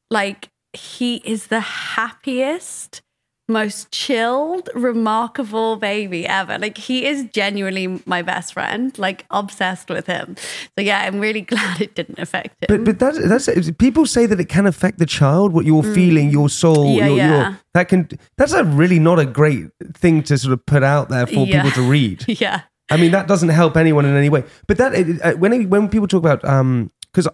like 0.09 0.49
he 0.73 1.17
is 1.17 1.47
the 1.47 1.59
happiest, 1.61 3.01
most 3.47 3.91
chilled, 3.91 4.69
remarkable 4.73 5.75
baby 5.75 6.25
ever. 6.27 6.57
Like 6.57 6.77
he 6.77 7.05
is 7.05 7.25
genuinely 7.31 8.01
my 8.05 8.21
best 8.21 8.53
friend. 8.53 8.97
Like 8.97 9.25
obsessed 9.29 9.89
with 9.89 10.07
him. 10.07 10.35
So 10.77 10.83
yeah, 10.83 11.01
I'm 11.01 11.19
really 11.19 11.41
glad 11.53 11.81
it 11.81 11.95
didn't 11.95 12.19
affect 12.19 12.55
him. 12.63 12.67
But 12.67 12.83
but 12.85 12.99
that's 12.99 13.45
that's 13.47 13.71
people 13.77 14.05
say 14.05 14.25
that 14.25 14.39
it 14.39 14.49
can 14.49 14.65
affect 14.65 14.97
the 14.99 15.05
child, 15.05 15.53
what 15.53 15.65
you're 15.65 15.83
feeling, 15.83 16.29
your 16.29 16.49
soul, 16.49 16.85
Mm. 16.85 16.97
Yeah, 16.97 17.07
your, 17.07 17.17
yeah. 17.17 17.27
your 17.49 17.59
that 17.73 17.87
can 17.89 18.09
that's 18.37 18.53
a 18.53 18.63
really 18.63 18.99
not 18.99 19.19
a 19.19 19.25
great 19.25 19.67
thing 19.93 20.23
to 20.23 20.37
sort 20.37 20.53
of 20.53 20.65
put 20.65 20.83
out 20.83 21.09
there 21.09 21.27
for 21.27 21.45
Yeah. 21.45 21.61
people 21.63 21.83
to 21.83 21.89
read. 21.89 22.25
yeah. 22.41 22.61
I 22.89 22.97
mean 22.97 23.11
that 23.11 23.27
doesn't 23.27 23.49
help 23.49 23.77
anyone 23.77 24.05
in 24.05 24.15
any 24.15 24.29
way. 24.29 24.43
But 24.67 24.77
that 24.77 24.93
uh, 25.23 25.33
when 25.37 25.69
when 25.69 25.89
people 25.89 26.07
talk 26.07 26.19
about 26.19 26.43
um 26.45 26.91
because 27.13 27.27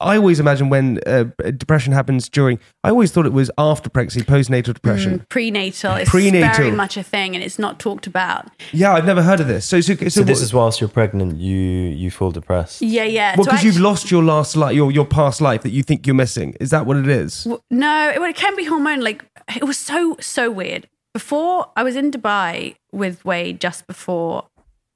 I 0.00 0.16
always 0.16 0.38
imagine 0.40 0.68
when 0.68 1.00
uh, 1.06 1.24
depression 1.56 1.92
happens 1.92 2.28
during. 2.28 2.58
I 2.84 2.90
always 2.90 3.10
thought 3.12 3.24
it 3.24 3.32
was 3.32 3.50
after 3.56 3.88
pregnancy, 3.88 4.20
postnatal 4.22 4.74
depression. 4.74 5.20
Mm, 5.20 5.28
prenatal. 5.30 5.94
It's 5.94 6.10
Prenatal. 6.10 6.56
very 6.64 6.70
much 6.70 6.96
a 6.98 7.02
thing, 7.02 7.34
and 7.34 7.42
it's 7.42 7.58
not 7.58 7.78
talked 7.78 8.06
about. 8.06 8.46
Yeah, 8.72 8.92
I've 8.92 9.06
never 9.06 9.22
heard 9.22 9.40
of 9.40 9.48
this. 9.48 9.64
So, 9.64 9.80
so, 9.80 9.94
so, 9.96 10.08
So 10.08 10.22
this 10.22 10.38
what- 10.38 10.44
is 10.44 10.52
whilst 10.54 10.80
you're 10.80 10.90
pregnant, 10.90 11.36
you 11.38 11.56
you 11.56 12.10
fall 12.10 12.30
depressed. 12.30 12.82
Yeah, 12.82 13.04
yeah. 13.04 13.36
well, 13.36 13.44
So 13.44 13.50
because 13.52 13.64
you've 13.64 13.80
lost 13.80 14.10
your 14.10 14.22
last 14.22 14.54
life, 14.56 14.74
your 14.74 14.90
your 14.92 15.06
past 15.06 15.40
life 15.40 15.62
that 15.62 15.70
you 15.70 15.82
think 15.82 16.06
you're 16.06 16.14
missing. 16.14 16.54
Is 16.60 16.70
that 16.70 16.84
what 16.86 16.96
it 16.98 17.08
is? 17.08 17.44
W- 17.44 17.62
No, 17.70 18.10
it, 18.10 18.20
well, 18.20 18.28
it 18.28 18.36
can 18.36 18.54
be 18.54 18.66
hormonal. 18.66 19.02
Like 19.02 19.24
it 19.56 19.64
was 19.64 19.78
so 19.78 20.16
so 20.20 20.50
weird. 20.50 20.88
Before 21.14 21.70
I 21.74 21.82
was 21.82 21.96
in 21.96 22.10
Dubai 22.10 22.76
with 22.92 23.24
Wade, 23.24 23.60
just 23.62 23.86
before 23.86 24.48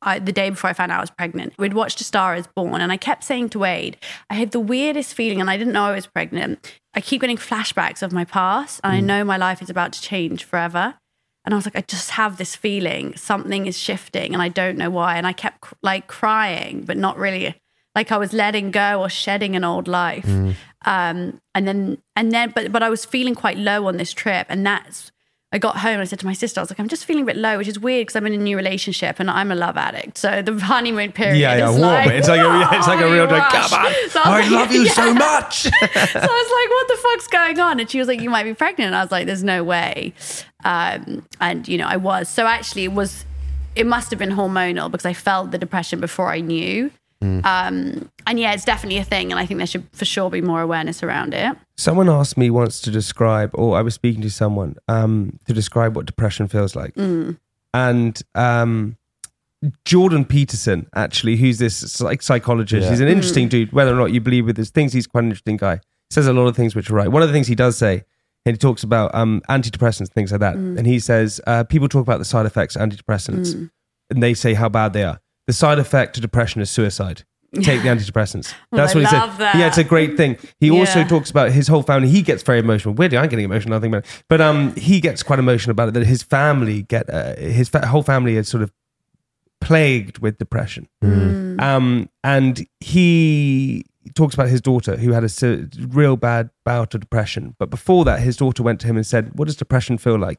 I, 0.03 0.19
the 0.19 0.33
day 0.33 0.51
before 0.51 0.71
I 0.71 0.73
found 0.73 0.91
out 0.93 0.99
I 0.99 1.03
was 1.03 1.11
pregnant, 1.11 1.53
we'd 1.59 1.75
watched 1.75 2.01
A 2.01 2.05
Star 2.05 2.35
Is 2.35 2.47
Born, 2.47 2.81
and 2.81 2.91
I 2.91 2.97
kept 2.97 3.25
saying 3.25 3.51
to 3.51 3.59
Wade, 3.59 3.97
I 4.31 4.35
had 4.35 4.53
the 4.53 4.61
weirdest 4.61 5.15
feeling, 5.15 5.41
and 5.41 5.51
I 5.51 5.57
didn't 5.57 5.73
know 5.73 5.85
I 5.85 5.95
was 5.95 6.07
pregnant. 6.07 6.81
I 6.95 7.01
keep 7.01 7.21
getting 7.21 7.37
flashbacks 7.37 8.03
of 8.03 8.13
my 8.13 8.25
past, 8.25 8.81
and 8.83 8.93
I 8.93 9.01
know 9.01 9.25
my 9.25 9.37
life 9.37 9.61
is 9.63 9.71
about 9.71 9.93
to 9.93 10.01
change 10.01 10.45
forever. 10.45 10.95
And 11.45 11.55
I 11.55 11.57
was 11.57 11.65
like, 11.67 11.77
I 11.77 11.81
just 11.83 12.11
have 12.11 12.37
this 12.37 12.55
feeling 12.55 13.17
something 13.17 13.67
is 13.67 13.79
shifting, 13.79 14.33
and 14.33 14.43
I 14.43 14.49
don't 14.49 14.77
know 14.77 14.91
why. 14.91 15.17
And 15.17 15.27
I 15.27 15.33
kept 15.33 15.65
like 15.83 16.07
crying, 16.07 16.83
but 16.83 16.97
not 16.97 17.17
really. 17.19 17.55
Like 17.95 18.13
I 18.13 18.19
was 18.19 18.33
letting 18.33 18.71
go 18.71 19.01
or 19.01 19.09
shedding 19.09 19.57
an 19.57 19.65
old 19.65 19.89
life. 19.89 20.25
Um, 20.85 21.41
and 21.55 21.67
then, 21.67 21.99
and 22.15 22.31
then, 22.33 22.53
but 22.55 22.71
but 22.73 22.83
I 22.83 22.89
was 22.89 23.05
feeling 23.05 23.35
quite 23.35 23.59
low 23.59 23.87
on 23.87 23.97
this 23.97 24.13
trip, 24.13 24.47
and 24.49 24.65
that's. 24.67 25.13
I 25.53 25.59
got 25.59 25.79
home 25.79 25.95
and 25.95 26.01
I 26.01 26.05
said 26.05 26.21
to 26.21 26.27
my 26.27 26.33
sister, 26.33 26.61
I 26.61 26.63
was 26.63 26.71
like, 26.71 26.79
I'm 26.79 26.87
just 26.87 27.05
feeling 27.05 27.25
a 27.25 27.27
bit 27.27 27.37
low, 27.37 27.59
which 27.59 27.67
is 27.67 27.77
weird 27.77 28.07
because 28.07 28.15
I'm 28.15 28.25
in 28.27 28.35
a 28.35 28.37
new 28.37 28.57
relationship 28.57 29.19
and 29.19 29.29
I'm 29.29 29.51
a 29.51 29.57
love 29.57 29.77
addict. 29.77 30.17
So 30.17 30.43
the 30.43 30.55
honeymoon 30.61 31.11
period 31.11 31.39
Yeah, 31.41 31.57
yeah, 31.57 31.69
warm. 31.71 31.81
like, 31.81 32.11
It's 32.11 32.29
like 32.29 32.39
a- 32.41 32.45
yeah, 32.45 32.79
it's 32.79 32.87
like 32.87 33.01
a 33.01 33.11
real 33.11 33.25
like, 33.29 33.51
come 33.51 33.73
on, 33.85 33.93
So 34.11 34.21
I 34.23 34.41
was 34.43 34.51
love 34.51 34.71
you 34.71 34.87
so 35.01 35.13
much. 35.13 35.63
so 35.63 35.71
I 35.73 36.05
was 36.05 36.15
like, 36.15 36.71
what 36.71 36.89
the 36.89 36.99
fuck's 37.03 37.27
going 37.27 37.59
on? 37.59 37.81
And 37.81 37.91
she 37.91 37.99
was 37.99 38.07
like, 38.07 38.21
you 38.21 38.31
might 38.31 38.45
be 38.45 38.55
pregnant. 38.55 38.87
And 38.89 38.95
I 38.97 39.03
was 39.03 39.11
like, 39.11 39.27
there's 39.27 39.43
no 39.43 39.65
way. 39.65 40.13
Um, 40.65 41.27
and, 41.41 41.67
you 41.67 41.79
know, 41.79 41.87
I 41.89 41.97
was. 41.97 42.29
So 42.29 42.47
actually, 42.47 42.85
it 42.85 42.93
was, 42.93 43.25
it 43.75 43.87
must 43.87 44.11
have 44.11 44.21
been 44.21 44.31
hormonal 44.31 44.89
because 44.89 45.05
I 45.07 45.15
felt 45.15 45.51
the 45.51 45.59
depression 45.59 45.99
before 45.99 46.29
I 46.31 46.41
knew. 46.41 46.93
Um, 47.23 48.11
and 48.27 48.39
yeah, 48.41 48.53
it's 48.55 48.65
definitely 48.65 48.99
a 48.99 49.05
thing. 49.05 49.31
And 49.31 49.39
I 49.39 49.45
think 49.47 49.59
there 49.59 49.67
should 49.67 49.87
for 49.93 50.05
sure 50.05 50.31
be 50.31 50.41
more 50.41 50.61
awareness 50.63 51.03
around 51.03 51.35
it. 51.35 51.55
Someone 51.77 52.09
asked 52.09 52.37
me 52.39 52.49
once 52.51 52.81
to 52.83 52.91
describe, 52.91 53.51
or 53.55 53.77
I 53.77 53.83
was 53.83 53.95
speaking 53.95 54.23
to 54.23 54.31
someone 54.31 54.77
um, 54.89 55.39
to 55.47 55.53
describe 55.53 55.97
what 55.97 56.07
depression 56.07 56.49
feels 56.49 56.75
like. 56.75 56.95
And 57.73 58.23
um, 58.35 58.97
Jordan 59.85 60.25
Peterson, 60.25 60.87
actually, 60.95 61.37
who's 61.37 61.59
this 61.59 61.77
psych- 61.93 62.23
psychologist, 62.23 62.85
Yeah. 62.85 62.91
he's 62.91 63.01
an 63.01 63.09
interesting 63.09 63.49
dude, 63.49 63.73
whether 63.73 63.93
or 63.93 63.97
not 63.97 64.13
you 64.13 64.21
believe 64.21 64.47
with 64.47 64.57
his 64.57 64.71
things, 64.71 64.93
he's 64.93 65.07
quite 65.07 65.21
an 65.25 65.27
interesting 65.31 65.57
guy. 65.59 65.81
Says 66.11 66.27
a 66.27 66.33
lot 66.33 66.47
of 66.47 66.57
things 66.57 66.75
which 66.75 66.91
are 66.91 66.95
right. 66.95 67.09
One 67.09 67.23
of 67.23 67.29
the 67.29 67.33
things 67.35 67.47
he 67.47 67.55
does 67.55 67.77
say, 67.77 68.03
and 68.47 68.55
he 68.55 68.59
talks 68.59 68.83
about 68.83 69.15
um, 69.15 69.43
antidepressants, 69.49 70.09
things 70.09 70.33
like 70.33 70.41
that. 70.41 70.55
And 70.57 70.87
he 70.87 70.99
says, 70.99 71.41
uh, 71.47 71.63
people 71.65 71.89
talk 71.89 72.03
about 72.03 72.19
the 72.19 72.25
side 72.25 72.47
effects 72.47 72.75
of 72.75 72.83
antidepressants, 72.89 73.71
and 74.09 74.23
they 74.23 74.35
say 74.35 74.55
how 74.55 74.69
bad 74.69 74.93
they 74.95 75.05
are. 75.05 75.21
The 75.51 75.55
side 75.55 75.81
effect 75.81 76.15
to 76.15 76.21
depression 76.21 76.61
is 76.63 76.71
suicide. 76.71 77.25
Take 77.57 77.83
the 77.83 77.89
antidepressants. 77.95 78.55
That's 78.71 78.95
I 78.95 78.99
what 79.01 79.11
he 79.11 79.17
love 79.17 79.31
said. 79.33 79.39
that. 79.41 79.57
Yeah, 79.57 79.67
it's 79.67 79.79
a 79.79 79.83
great 79.83 80.17
thing. 80.17 80.39
He 80.61 80.71
also 80.71 81.03
talks 81.03 81.29
about 81.29 81.51
his 81.51 81.67
whole 81.67 81.83
family. 81.83 82.09
He 82.09 82.23
gets 82.23 82.45
very 82.45 82.61
emotional. 82.61 82.95
Weirdly, 82.95 83.19
I'm 83.19 83.29
getting 83.29 83.47
emotional. 83.47 83.73
Nothing 83.75 83.91
about 83.93 84.05
it, 84.07 84.23
but 84.29 84.41
um, 84.41 84.73
he 84.77 85.01
gets 85.01 85.25
quite 85.25 85.41
emotional 85.41 85.73
about 85.73 85.89
it. 85.89 85.95
That 85.95 86.07
his 86.07 86.23
family 86.23 86.83
get 86.83 87.11
uh, 87.13 87.35
his 87.35 87.69
fa- 87.69 87.85
whole 87.89 88.05
family 88.05 88.37
is 88.37 88.49
sort 88.49 88.63
of 88.63 88.71
plagued 89.61 90.19
with 90.21 90.39
depression. 90.39 90.89
Um, 91.03 92.09
and 92.23 92.65
he 92.79 93.85
talks 94.15 94.35
about 94.35 94.51
his 94.51 94.61
daughter 94.61 94.97
who 94.99 95.11
had 95.13 95.25
a 95.25 95.29
se- 95.29 95.67
real 95.89 96.17
bad 96.17 96.51
bout 96.65 96.95
of 96.95 97.01
depression. 97.01 97.57
But 97.59 97.71
before 97.71 98.05
that, 98.05 98.21
his 98.21 98.37
daughter 98.37 98.63
went 98.63 98.79
to 98.83 98.87
him 98.87 98.97
and 98.97 99.05
said, 99.05 99.33
"What 99.37 99.47
does 99.47 99.57
depression 99.57 99.99
feel 99.99 100.17
like?" 100.17 100.39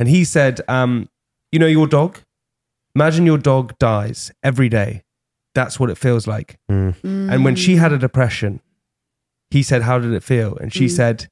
And 0.00 0.08
he 0.08 0.24
said, 0.24 0.60
um, 0.66 1.08
"You 1.52 1.60
know 1.60 1.66
your 1.68 1.86
dog. 1.86 2.18
Imagine 2.98 3.26
your 3.26 3.38
dog 3.38 3.78
dies 3.78 4.32
every 4.42 4.68
day. 4.68 5.02
That's 5.54 5.78
what 5.80 5.90
it 5.90 5.98
feels 5.98 6.26
like." 6.26 6.58
Hmm. 6.68 6.90
And 7.02 7.44
when 7.44 7.56
she 7.56 7.76
had 7.76 7.92
a 7.92 7.96
mm. 7.96 8.00
depression, 8.00 8.60
he 9.50 9.62
said, 9.62 9.82
How 9.82 9.98
did 9.98 10.12
it 10.12 10.22
feel? 10.22 10.56
And 10.56 10.72
she 10.72 10.86
mm. 10.86 10.90
said, 10.90 11.28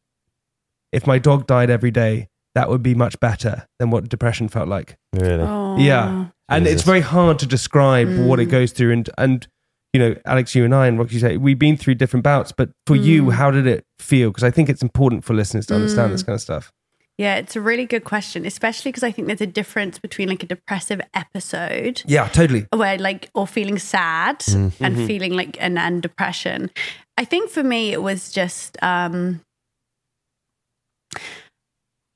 If 0.92 1.06
my 1.06 1.18
dog 1.18 1.46
died 1.46 1.70
every 1.70 1.90
day, 1.90 2.28
that 2.54 2.68
would 2.68 2.82
be 2.82 2.94
much 2.94 3.18
better 3.20 3.66
than 3.78 3.90
what 3.90 4.08
depression 4.08 4.48
felt 4.48 4.68
like. 4.68 4.96
Really? 5.12 5.84
Yeah. 5.84 6.28
And 6.48 6.66
it's 6.66 6.82
very 6.82 7.00
hard 7.00 7.38
to 7.40 7.46
describe 7.46 8.08
what 8.20 8.40
it 8.40 8.48
mm. 8.48 8.52
goes 8.52 8.72
through. 8.72 8.92
And, 8.92 9.10
and, 9.18 9.46
you 9.92 10.00
know, 10.00 10.16
Alex, 10.24 10.54
you 10.54 10.64
and 10.64 10.74
I, 10.74 10.86
and 10.86 10.98
Roxie 10.98 11.18
say, 11.18 11.36
we've 11.36 11.58
been 11.58 11.76
through 11.76 11.96
different 11.96 12.24
bouts, 12.24 12.52
but 12.52 12.70
for 12.86 12.96
you, 12.96 13.30
how 13.30 13.50
did 13.50 13.66
it 13.66 13.84
feel? 13.98 14.30
Because 14.30 14.44
I 14.44 14.50
think 14.50 14.68
it's 14.68 14.82
important 14.82 15.24
for 15.24 15.34
listeners 15.34 15.66
to 15.66 15.74
understand 15.74 16.12
this 16.12 16.22
kind 16.22 16.34
of 16.34 16.40
stuff. 16.40 16.72
Yeah, 17.18 17.36
it's 17.36 17.56
a 17.56 17.62
really 17.62 17.86
good 17.86 18.04
question, 18.04 18.44
especially 18.44 18.90
because 18.90 19.02
I 19.02 19.10
think 19.10 19.26
there's 19.26 19.40
a 19.40 19.46
difference 19.46 19.98
between 19.98 20.28
like 20.28 20.42
a 20.42 20.46
depressive 20.46 21.00
episode 21.14 22.02
Yeah, 22.06 22.28
totally. 22.28 22.66
where 22.74 22.98
like 22.98 23.30
or 23.34 23.46
feeling 23.46 23.78
sad 23.78 24.44
and 24.80 24.96
feeling 25.06 25.32
like 25.32 25.56
and, 25.58 25.78
and 25.78 26.02
depression. 26.02 26.70
I 27.16 27.24
think 27.24 27.50
for 27.50 27.62
me 27.62 27.92
it 27.92 28.02
was 28.02 28.30
just 28.30 28.76
um 28.82 29.40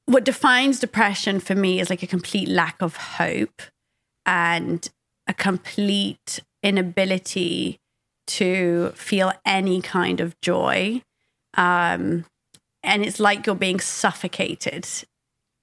what 0.06 0.24
defines 0.24 0.80
depression 0.80 1.40
for 1.40 1.54
me 1.54 1.80
is 1.80 1.88
like 1.88 2.02
a 2.02 2.06
complete 2.06 2.48
lack 2.48 2.82
of 2.82 2.96
hope 2.96 3.62
and 4.26 4.90
a 5.28 5.32
complete 5.32 6.40
inability 6.62 7.78
to 8.26 8.90
feel 8.96 9.32
any 9.46 9.80
kind 9.80 10.20
of 10.20 10.38
joy. 10.42 11.00
Um, 11.56 12.24
and 12.82 13.04
it's 13.04 13.20
like 13.20 13.46
you're 13.46 13.54
being 13.54 13.80
suffocated 13.80 14.86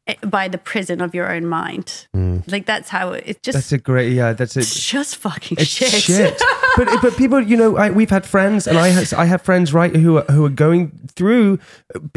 eh, 0.08 0.16
by 0.26 0.48
the 0.48 0.58
prison 0.58 1.02
of 1.02 1.16
your 1.16 1.32
own 1.32 1.46
mind. 1.46 2.08
Mm. 2.16 2.50
Like 2.52 2.66
that's 2.66 2.90
how 2.90 3.12
it, 3.14 3.24
it's 3.26 3.40
just 3.42 3.56
That's 3.56 3.72
a 3.72 3.78
great, 3.78 4.14
yeah, 4.14 4.34
that's 4.34 4.56
it. 4.58 4.62
just 4.68 5.18
fucking 5.18 5.58
It's 5.60 5.70
shit. 5.70 5.90
shit. 5.90 6.42
but 6.78 7.02
but 7.02 7.18
people, 7.18 7.42
you 7.42 7.58
know, 7.58 7.78
I, 7.78 7.90
we've 7.90 8.10
had 8.10 8.26
friends, 8.26 8.68
and 8.68 8.78
I 8.78 8.90
have, 8.90 9.14
I 9.14 9.26
have 9.26 9.42
friends 9.42 9.74
right 9.74 9.96
who 9.96 10.18
are, 10.18 10.26
who 10.32 10.46
are 10.46 10.50
going 10.50 10.92
through. 11.16 11.60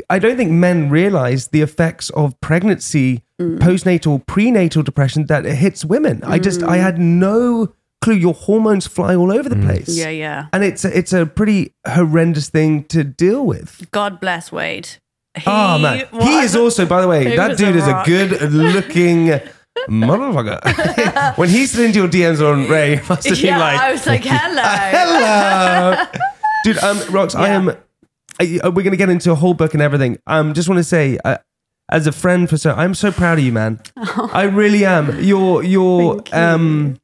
I 0.08 0.18
don't 0.18 0.36
think 0.36 0.50
men 0.50 0.90
realize 0.90 1.48
the 1.48 1.62
effects 1.62 2.10
of 2.10 2.38
pregnancy, 2.40 3.22
mm. 3.40 3.58
postnatal, 3.58 4.24
prenatal 4.26 4.82
depression 4.82 5.26
that 5.26 5.46
it 5.46 5.54
hits 5.54 5.84
women. 5.84 6.22
I 6.24 6.38
just 6.38 6.62
I 6.62 6.78
mm. 6.78 6.82
had 6.82 6.98
no 6.98 7.74
clue. 8.00 8.14
Your 8.14 8.34
hormones 8.34 8.86
fly 8.86 9.14
all 9.14 9.32
over 9.32 9.48
the 9.48 9.56
place. 9.56 9.88
yeah, 9.88 10.08
yeah. 10.08 10.46
and 10.52 10.64
it's 10.64 10.84
a, 10.84 10.96
it's 10.96 11.12
a 11.12 11.26
pretty 11.26 11.72
horrendous 11.86 12.48
thing 12.50 12.84
to 12.84 13.04
deal 13.04 13.44
with. 13.46 13.88
God 13.90 14.20
bless 14.20 14.50
Wade. 14.52 14.88
He 15.36 15.44
oh 15.46 15.78
man, 15.78 16.06
he 16.20 16.38
is 16.40 16.56
also, 16.56 16.86
by 16.86 17.00
the 17.00 17.06
way, 17.08 17.36
that 17.36 17.56
dude 17.56 17.76
a 17.76 17.78
is 17.78 17.86
a 17.86 18.02
good 18.04 18.40
looking. 18.52 19.26
Motherfucker. 19.88 21.36
when 21.38 21.48
he 21.48 21.64
slid 21.66 21.86
into 21.86 22.00
your 22.00 22.08
DMs 22.08 22.40
on 22.46 22.68
Ray, 22.68 22.94
it 22.94 23.08
must 23.08 23.26
have 23.28 23.40
been 23.40 23.58
like, 23.58 23.80
I 23.80 23.92
was 23.92 24.06
like, 24.06 24.22
hello. 24.24 24.62
Hello, 24.64 26.04
dude. 26.64 26.78
Um, 26.78 26.96
Rox, 27.14 27.34
I 27.34 27.46
Yeah. 27.48 27.54
am. 27.56 27.68
I, 28.40 28.60
uh, 28.64 28.70
we're 28.70 28.82
gonna 28.82 28.96
get 28.96 29.10
into 29.10 29.30
a 29.30 29.34
whole 29.34 29.54
book 29.54 29.72
and 29.74 29.82
everything. 29.82 30.18
Um, 30.26 30.54
just 30.54 30.68
want 30.68 30.78
to 30.78 30.84
say, 30.84 31.18
uh, 31.24 31.38
as 31.90 32.06
a 32.06 32.12
friend 32.12 32.48
for 32.48 32.56
so, 32.56 32.72
I'm 32.72 32.94
so 32.94 33.10
proud 33.12 33.38
of 33.38 33.44
you, 33.44 33.52
man. 33.52 33.80
I 33.96 34.42
really 34.44 34.84
am. 34.84 35.20
Your 35.22 35.62
your 35.62 35.62
you're 35.62 36.14
you. 36.26 36.32
um, 36.32 36.99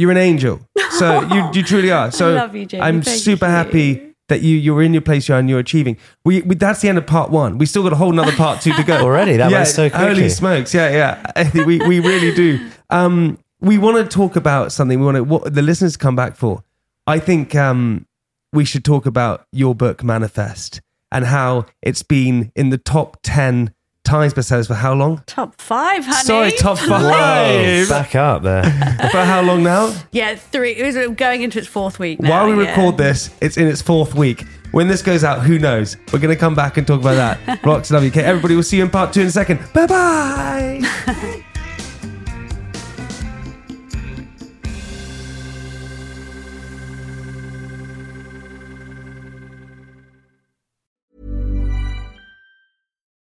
you're 0.00 0.10
an 0.10 0.16
angel. 0.16 0.60
So 0.92 1.20
you 1.32 1.50
you 1.54 1.62
truly 1.62 1.90
are. 1.90 2.10
So 2.10 2.32
love 2.32 2.54
you, 2.54 2.66
Jamie. 2.66 2.82
I'm 2.82 3.02
Thank 3.02 3.20
super 3.20 3.46
you. 3.46 3.52
happy 3.52 4.14
that 4.28 4.40
you 4.40 4.56
you're 4.56 4.82
in 4.82 4.94
your 4.94 5.02
place 5.02 5.28
you 5.28 5.34
are 5.34 5.38
and 5.38 5.50
you're 5.50 5.58
achieving. 5.58 5.98
We, 6.24 6.40
we 6.42 6.54
that's 6.54 6.80
the 6.80 6.88
end 6.88 6.96
of 6.96 7.06
part 7.06 7.30
one. 7.30 7.58
We 7.58 7.66
still 7.66 7.82
got 7.82 7.92
a 7.92 7.96
whole 7.96 8.12
nother 8.12 8.32
part 8.32 8.62
two 8.62 8.72
to 8.72 8.82
go. 8.82 8.96
Already? 9.02 9.36
That 9.36 9.50
yeah, 9.50 9.58
went 9.58 9.68
so 9.68 9.88
Holy 9.90 10.30
smokes! 10.30 10.72
Yeah, 10.72 11.20
yeah. 11.36 11.50
We 11.66 11.78
we 11.78 12.00
really 12.00 12.34
do. 12.34 12.70
Um, 12.88 13.38
we 13.60 13.76
want 13.76 13.98
to 13.98 14.04
talk 14.04 14.36
about 14.36 14.72
something. 14.72 14.98
We 14.98 15.04
want 15.04 15.16
to 15.16 15.24
what 15.24 15.52
the 15.52 15.62
listeners 15.62 15.98
come 15.98 16.16
back 16.16 16.36
for. 16.36 16.64
I 17.06 17.18
think 17.18 17.54
um, 17.54 18.06
we 18.52 18.64
should 18.64 18.84
talk 18.84 19.04
about 19.04 19.46
your 19.52 19.74
book 19.74 20.02
Manifest 20.02 20.80
and 21.12 21.26
how 21.26 21.66
it's 21.82 22.02
been 22.02 22.52
in 22.56 22.70
the 22.70 22.78
top 22.78 23.18
ten 23.22 23.74
times 24.10 24.34
bestsellers 24.34 24.66
for 24.66 24.74
how 24.74 24.92
long? 24.92 25.22
Top 25.26 25.60
five, 25.60 26.04
honey. 26.04 26.24
Sorry, 26.24 26.50
top 26.50 26.78
five. 26.92 27.88
Back 27.88 28.14
up 28.16 28.42
there. 28.42 28.64
for 28.64 29.24
how 29.24 29.40
long 29.40 29.62
now? 29.62 29.94
Yeah, 30.10 30.34
three. 30.34 30.72
It 30.72 30.84
was 30.84 30.96
uh, 30.96 31.08
going 31.08 31.42
into 31.42 31.60
its 31.60 31.68
fourth 31.68 32.00
week 32.00 32.20
now. 32.20 32.30
While 32.30 32.56
we 32.56 32.64
yeah. 32.64 32.70
record 32.70 32.98
this, 32.98 33.30
it's 33.40 33.56
in 33.56 33.68
its 33.68 33.80
fourth 33.80 34.14
week. 34.14 34.44
When 34.72 34.88
this 34.88 35.02
goes 35.02 35.22
out, 35.24 35.42
who 35.42 35.58
knows? 35.58 35.96
We're 36.12 36.18
going 36.18 36.34
to 36.34 36.40
come 36.40 36.54
back 36.54 36.76
and 36.76 36.86
talk 36.86 37.00
about 37.00 37.14
that. 37.14 37.60
Rox, 37.62 37.90
love 37.92 38.02
you. 38.02 38.10
Okay, 38.10 38.22
everybody, 38.22 38.54
we'll 38.54 38.62
see 38.64 38.78
you 38.78 38.84
in 38.84 38.90
part 38.90 39.12
two 39.12 39.20
in 39.20 39.26
a 39.28 39.32
second. 39.32 39.60
Bye 39.72 39.86
bye. 39.86 41.42